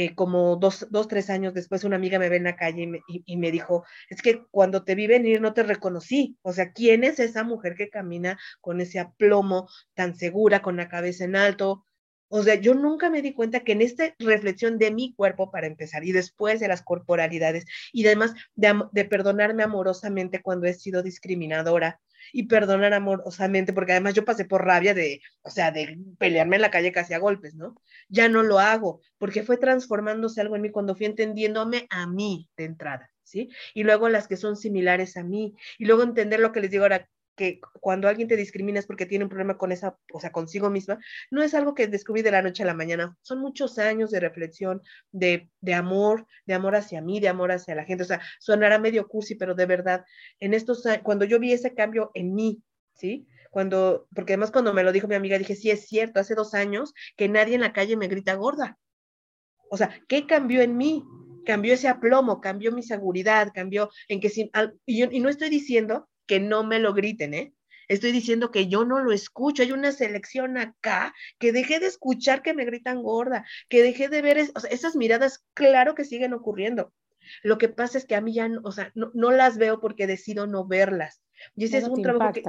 [0.00, 2.86] eh, como dos, dos, tres años después, una amiga me ve en la calle y
[2.86, 6.38] me, y, me, dijo, es que cuando te vi venir no te reconocí.
[6.42, 10.88] O sea, ¿quién es esa mujer que camina con ese aplomo tan segura, con la
[10.88, 11.87] cabeza en alto?
[12.28, 15.66] O sea, yo nunca me di cuenta que en esta reflexión de mi cuerpo, para
[15.66, 21.02] empezar, y después de las corporalidades, y además de, de perdonarme amorosamente cuando he sido
[21.02, 22.00] discriminadora,
[22.32, 26.62] y perdonar amorosamente, porque además yo pasé por rabia de, o sea, de pelearme en
[26.62, 27.80] la calle casi a golpes, ¿no?
[28.08, 32.48] Ya no lo hago, porque fue transformándose algo en mí cuando fui entendiéndome a mí
[32.56, 33.50] de entrada, ¿sí?
[33.74, 36.84] Y luego las que son similares a mí, y luego entender lo que les digo
[36.84, 37.08] ahora,
[37.38, 40.68] que cuando alguien te discrimina es porque tiene un problema con esa, o sea, consigo
[40.68, 40.98] misma,
[41.30, 44.20] no es algo que descubrí de la noche a la mañana, son muchos años de
[44.20, 44.82] reflexión,
[45.12, 48.78] de, de amor, de amor hacia mí, de amor hacia la gente, o sea, sonará
[48.78, 50.04] medio cursi, pero de verdad,
[50.40, 52.62] en estos cuando yo vi ese cambio en mí,
[52.92, 53.26] ¿sí?
[53.50, 56.52] Cuando, porque además cuando me lo dijo mi amiga, dije, sí, es cierto, hace dos
[56.54, 58.78] años que nadie en la calle me grita gorda.
[59.70, 61.04] O sea, ¿qué cambió en mí?
[61.46, 64.50] Cambió ese aplomo, cambió mi seguridad, cambió en que sin,
[64.84, 67.52] y, y no estoy diciendo que no me lo griten, ¿eh?
[67.88, 69.62] Estoy diciendo que yo no lo escucho.
[69.62, 74.22] Hay una selección acá que dejé de escuchar que me gritan gorda, que dejé de
[74.22, 76.92] ver esas miradas, claro que siguen ocurriendo.
[77.42, 79.80] Lo que pasa es que a mí ya, no, o sea, no, no las veo
[79.80, 81.22] porque decido no verlas.
[81.56, 82.42] Y ese es un trabajo que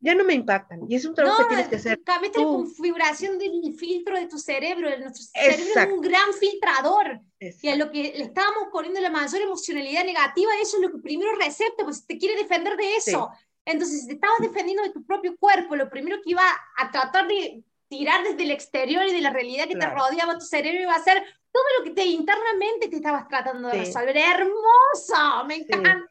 [0.00, 0.80] ya no me impactan.
[0.88, 2.02] Y es un trabajo que tienes que hacer.
[2.02, 4.88] Cambiaste la configuración del filtro de tu cerebro.
[4.98, 7.20] Nuestro cerebro es un gran filtrador.
[7.38, 10.98] Y a lo que le estábamos poniendo la mayor emocionalidad negativa, eso es lo que
[10.98, 13.30] primero recepta, pues te quiere defender de eso.
[13.64, 16.44] Entonces, si te estabas defendiendo de tu propio cuerpo, lo primero que iba
[16.76, 20.44] a tratar de tirar desde el exterior y de la realidad que te rodeaba tu
[20.44, 21.22] cerebro iba a ser
[21.52, 24.16] todo lo que te internamente te estabas tratando de resolver.
[24.16, 26.04] Hermoso, me encanta.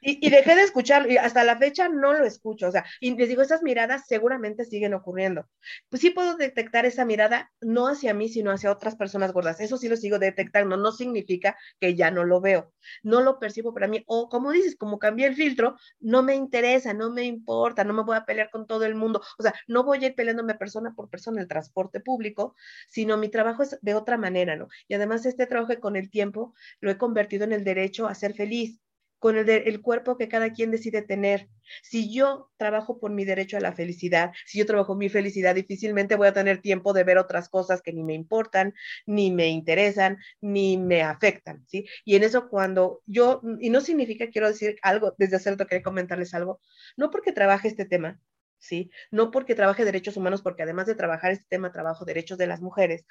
[0.00, 3.28] Y, dejé de escucharlo, y hasta la fecha no lo escucho, o sea, y les
[3.28, 5.48] digo, esas miradas seguramente siguen ocurriendo.
[5.88, 9.60] Pues sí puedo detectar esa mirada, no hacia mí, sino hacia otras personas gordas.
[9.60, 12.72] Eso sí lo sigo detectando, no significa que ya no lo veo,
[13.02, 16.94] no lo percibo para mí, o como dices, como cambié el filtro, no me interesa,
[16.94, 19.84] no me importa, no me voy a pelear con todo el mundo, o sea, no
[19.84, 22.54] voy a ir peleándome persona por persona el transporte público,
[22.88, 24.68] sino mi trabajo es de otra manera, ¿no?
[24.88, 28.34] Y además este trabajo con el tiempo lo he convertido en el derecho a ser
[28.34, 28.80] feliz
[29.26, 31.48] con el, el, cuerpo que cada quien decide tener.
[31.82, 36.14] Si yo trabajo por mi derecho a la felicidad, si yo trabajo mi felicidad, difícilmente
[36.14, 38.72] voy a tener tiempo de ver otras cosas que ni me importan,
[39.04, 41.88] ni me interesan, ni me afectan, ¿sí?
[42.04, 45.82] Y en eso cuando yo, y no significa, quiero decir algo, desde hace rato quería
[45.82, 46.60] comentarles algo,
[46.96, 48.20] no porque trabaje este tema,
[48.58, 48.92] ¿sí?
[49.10, 52.60] No porque trabaje derechos humanos, porque además de trabajar este tema, trabajo derechos de las
[52.60, 53.04] mujeres,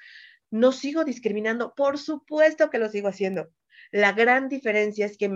[0.50, 3.50] no sigo discriminando, por supuesto que lo sigo haciendo.
[3.90, 5.30] La gran diferencia es que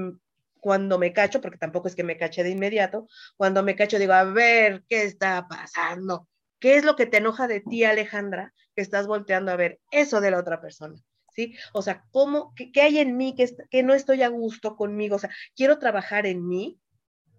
[0.60, 3.06] cuando me cacho, porque tampoco es que me cache de inmediato,
[3.36, 6.28] cuando me cacho digo, a ver, ¿qué está pasando?
[6.58, 10.20] ¿Qué es lo que te enoja de ti, Alejandra, que estás volteando a ver eso
[10.20, 11.00] de la otra persona?
[11.32, 11.56] ¿Sí?
[11.72, 15.16] O sea, ¿cómo, qué, qué hay en mí que, que no estoy a gusto conmigo?
[15.16, 16.78] O sea, quiero trabajar en mí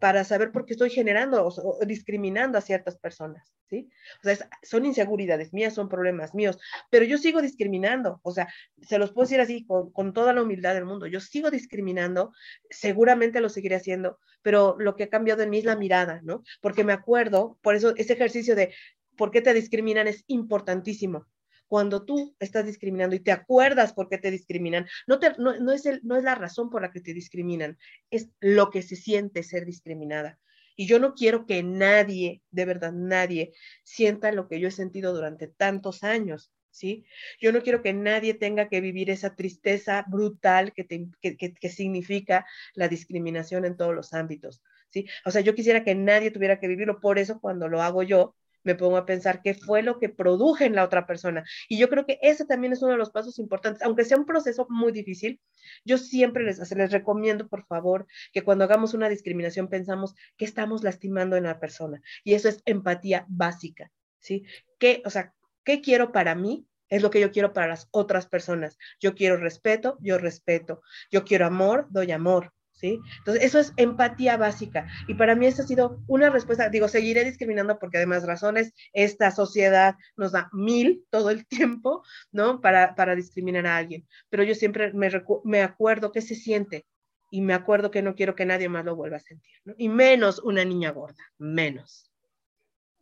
[0.01, 3.87] para saber por qué estoy generando o, discriminando a ciertas personas, ¿sí?
[4.23, 6.57] O sea, son inseguridades mías, son problemas míos,
[6.89, 10.41] pero yo sigo discriminando, o sea, se los puedo decir así con, con, toda la
[10.41, 12.33] humildad del mundo, yo sigo discriminando,
[12.71, 16.41] seguramente lo seguiré haciendo, pero lo que ha cambiado en mí es la mirada, ¿no?
[16.61, 18.73] Porque me acuerdo, por eso ese ejercicio de
[19.15, 21.27] por qué te discriminan es importantísimo,
[21.71, 25.85] cuando tú estás discriminando y te acuerdas por qué te discriminan, no, te, no, es
[25.85, 27.77] el, no es la razón por la que te discriminan,
[28.09, 30.37] es lo que se siente ser discriminada.
[30.75, 33.53] Y yo no quiero que nadie, de verdad nadie,
[33.85, 37.05] sienta lo que yo he sentido durante tantos años, ¿sí?
[37.39, 40.85] Yo no quiero que nadie tenga que vivir esa tristeza brutal que,
[41.21, 45.07] que significa la discriminación en todos los ámbitos, ¿sí?
[45.23, 48.35] O sea, yo quisiera que nadie tuviera que vivirlo, por eso cuando lo hago yo,
[48.63, 51.43] me pongo a pensar qué fue lo que produje en la otra persona.
[51.67, 54.25] Y yo creo que ese también es uno de los pasos importantes, aunque sea un
[54.25, 55.39] proceso muy difícil.
[55.85, 60.83] Yo siempre les, les recomiendo, por favor, que cuando hagamos una discriminación pensamos que estamos
[60.83, 62.01] lastimando en la persona.
[62.23, 64.45] Y eso es empatía básica, ¿sí?
[64.79, 65.33] ¿Qué, o sea,
[65.63, 66.67] qué quiero para mí?
[66.89, 68.77] Es lo que yo quiero para las otras personas.
[68.99, 70.81] Yo quiero respeto, yo respeto.
[71.09, 72.53] Yo quiero amor, doy amor.
[72.73, 72.99] ¿Sí?
[73.19, 74.87] Entonces, eso es empatía básica.
[75.07, 79.31] Y para mí esa ha sido una respuesta, digo, seguiré discriminando porque además razones, esta
[79.31, 82.61] sociedad nos da mil todo el tiempo, ¿no?
[82.61, 84.07] Para, para discriminar a alguien.
[84.29, 85.09] Pero yo siempre me,
[85.43, 86.85] me acuerdo qué se siente
[87.31, 89.51] y me acuerdo que no quiero que nadie más lo vuelva a sentir.
[89.77, 92.11] Y menos una niña gorda, menos.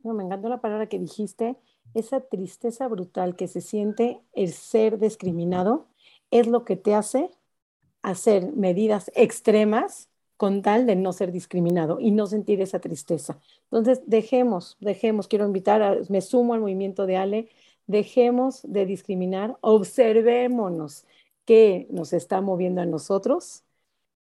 [0.04, 1.58] No, me encantó la palabra que dijiste,
[1.94, 5.88] esa tristeza brutal que se siente el ser discriminado
[6.32, 7.32] es lo que te hace
[8.02, 13.40] hacer medidas extremas con tal de no ser discriminado y no sentir esa tristeza.
[13.64, 17.50] Entonces, dejemos, dejemos, quiero invitar, me sumo al movimiento de Ale,
[17.88, 21.06] dejemos de discriminar, observémonos
[21.46, 23.64] que nos está moviendo a nosotros,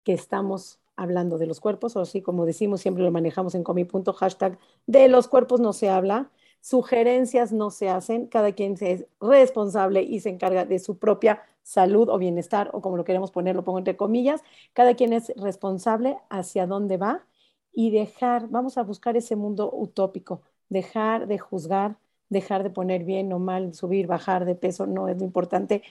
[0.02, 4.16] que estamos hablando de los cuerpos, o así como decimos, siempre lo manejamos en comi.hashtag,
[4.16, 6.30] hashtag, de los cuerpos no se habla,
[6.68, 12.10] sugerencias no se hacen, cada quien es responsable y se encarga de su propia salud
[12.10, 14.42] o bienestar, o como lo queremos poner, lo pongo entre comillas,
[14.74, 17.24] cada quien es responsable hacia dónde va
[17.72, 21.96] y dejar, vamos a buscar ese mundo utópico, dejar de juzgar,
[22.28, 25.82] dejar de poner bien o mal, subir, bajar de peso, no es lo importante.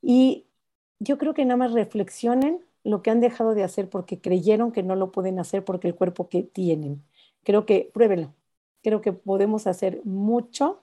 [0.00, 0.46] Y
[1.00, 4.82] yo creo que nada más reflexionen lo que han dejado de hacer porque creyeron que
[4.82, 7.04] no lo pueden hacer porque el cuerpo que tienen.
[7.42, 8.32] Creo que pruébenlo,
[8.84, 10.80] creo que podemos hacer mucho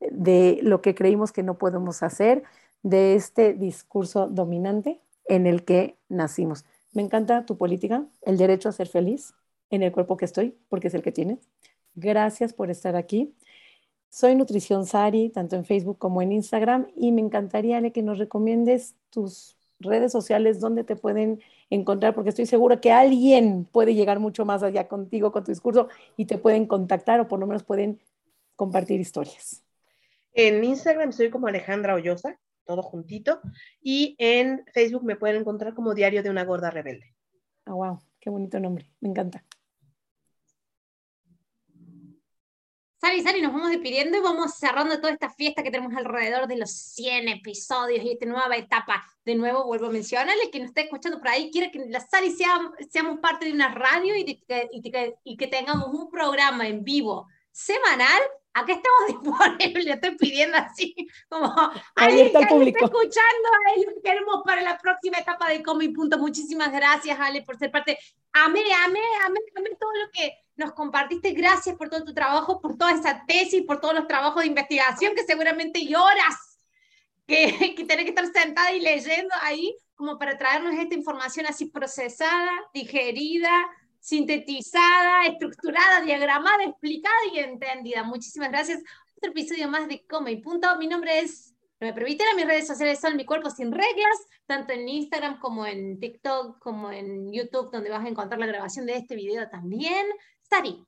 [0.00, 2.44] de lo que creímos que no podemos hacer,
[2.82, 6.64] de este discurso dominante en el que nacimos.
[6.92, 9.34] Me encanta tu política, el derecho a ser feliz
[9.70, 11.38] en el cuerpo que estoy, porque es el que tienes.
[11.94, 13.34] Gracias por estar aquí.
[14.10, 18.94] Soy Nutrición Sari, tanto en Facebook como en Instagram, y me encantaría que nos recomiendes
[19.10, 21.40] tus redes sociales donde te pueden
[21.70, 25.88] encontrar, porque estoy segura que alguien puede llegar mucho más allá contigo, con tu discurso,
[26.16, 28.00] y te pueden contactar o por lo menos pueden
[28.56, 29.62] compartir historias.
[30.32, 33.40] En Instagram soy como Alejandra Ollosa, todo juntito,
[33.80, 37.14] y en Facebook me pueden encontrar como Diario de una Gorda Rebelde.
[37.64, 39.44] Ah, wow, qué bonito nombre, me encanta.
[43.00, 46.56] Sari, Sari, nos vamos despidiendo y vamos cerrando toda esta fiesta que tenemos alrededor de
[46.56, 49.06] los 100 episodios y esta nueva etapa.
[49.24, 52.32] De nuevo, vuelvo a mencionarle que nos está escuchando por ahí, quiere que la Sari
[52.32, 52.58] sea,
[52.90, 54.44] seamos parte de una radio y,
[55.24, 58.20] y que tengamos un programa en vivo semanal
[58.54, 60.94] acá estamos disponibles, le estoy pidiendo así,
[61.28, 61.52] como
[61.96, 62.84] ahí está el público.
[62.84, 66.18] Está escuchando, ahí queremos para la próxima etapa de Comi Punto.
[66.18, 67.98] Muchísimas gracias, Ale, por ser parte.
[68.32, 71.32] Amé, amé, amé, amé todo lo que nos compartiste.
[71.32, 75.14] Gracias por todo tu trabajo, por toda esa tesis, por todos los trabajos de investigación
[75.14, 76.58] que seguramente lloras
[77.26, 81.66] que, que tenés que estar sentada y leyendo ahí, como para traernos esta información así
[81.66, 83.52] procesada, digerida,
[84.00, 88.02] sintetizada, estructurada, diagramada, explicada y entendida.
[88.02, 88.82] Muchísimas gracias.
[89.16, 90.68] Otro episodio más de Come y Punto.
[90.78, 94.72] Mi nombre es, no me permiten, mis redes sociales son Mi Cuerpo Sin Reglas, tanto
[94.72, 98.96] en Instagram como en TikTok, como en YouTube, donde vas a encontrar la grabación de
[98.96, 100.06] este video también.
[100.42, 100.84] Sari.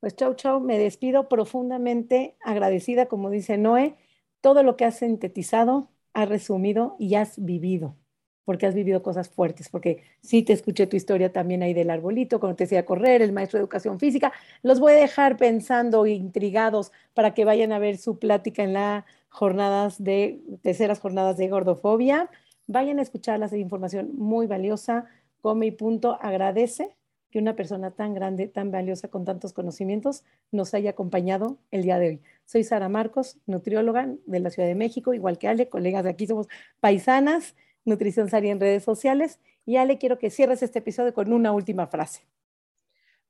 [0.00, 3.96] Pues chau, chau, me despido profundamente agradecida, como dice Noé,
[4.40, 7.96] todo lo que has sintetizado, has resumido y has vivido
[8.44, 12.40] porque has vivido cosas fuertes, porque sí te escuché tu historia también ahí del arbolito,
[12.40, 14.32] cuando te decía correr, el maestro de educación física.
[14.62, 19.04] Los voy a dejar pensando, intrigados, para que vayan a ver su plática en las
[19.28, 22.30] jornadas de, terceras jornadas de gordofobia.
[22.66, 25.06] Vayan a escucharlas, hay información muy valiosa.
[25.40, 26.94] Come y punto, agradece
[27.30, 30.22] que una persona tan grande, tan valiosa, con tantos conocimientos,
[30.52, 32.20] nos haya acompañado el día de hoy.
[32.44, 36.28] Soy Sara Marcos, nutrióloga de la Ciudad de México, igual que Ale, colegas de aquí
[36.28, 36.46] somos
[36.78, 39.40] paisanas Nutrición Sari en redes sociales.
[39.66, 42.26] Y Ale, quiero que cierres este episodio con una última frase.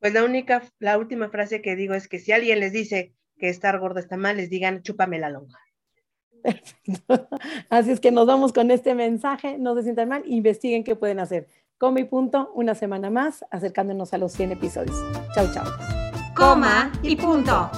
[0.01, 3.49] Pues la única, la última frase que digo es que si alguien les dice que
[3.49, 5.59] estar gordo está mal, les digan, chúpame la lonja.
[7.71, 11.21] Así es que nos vamos con este mensaje, no se sientan mal, investiguen qué pueden
[11.21, 11.49] hacer.
[11.79, 14.97] Come y punto, una semana más, acercándonos a los 100 episodios.
[15.35, 15.65] Chau, chau.
[16.35, 17.71] Coma y punto.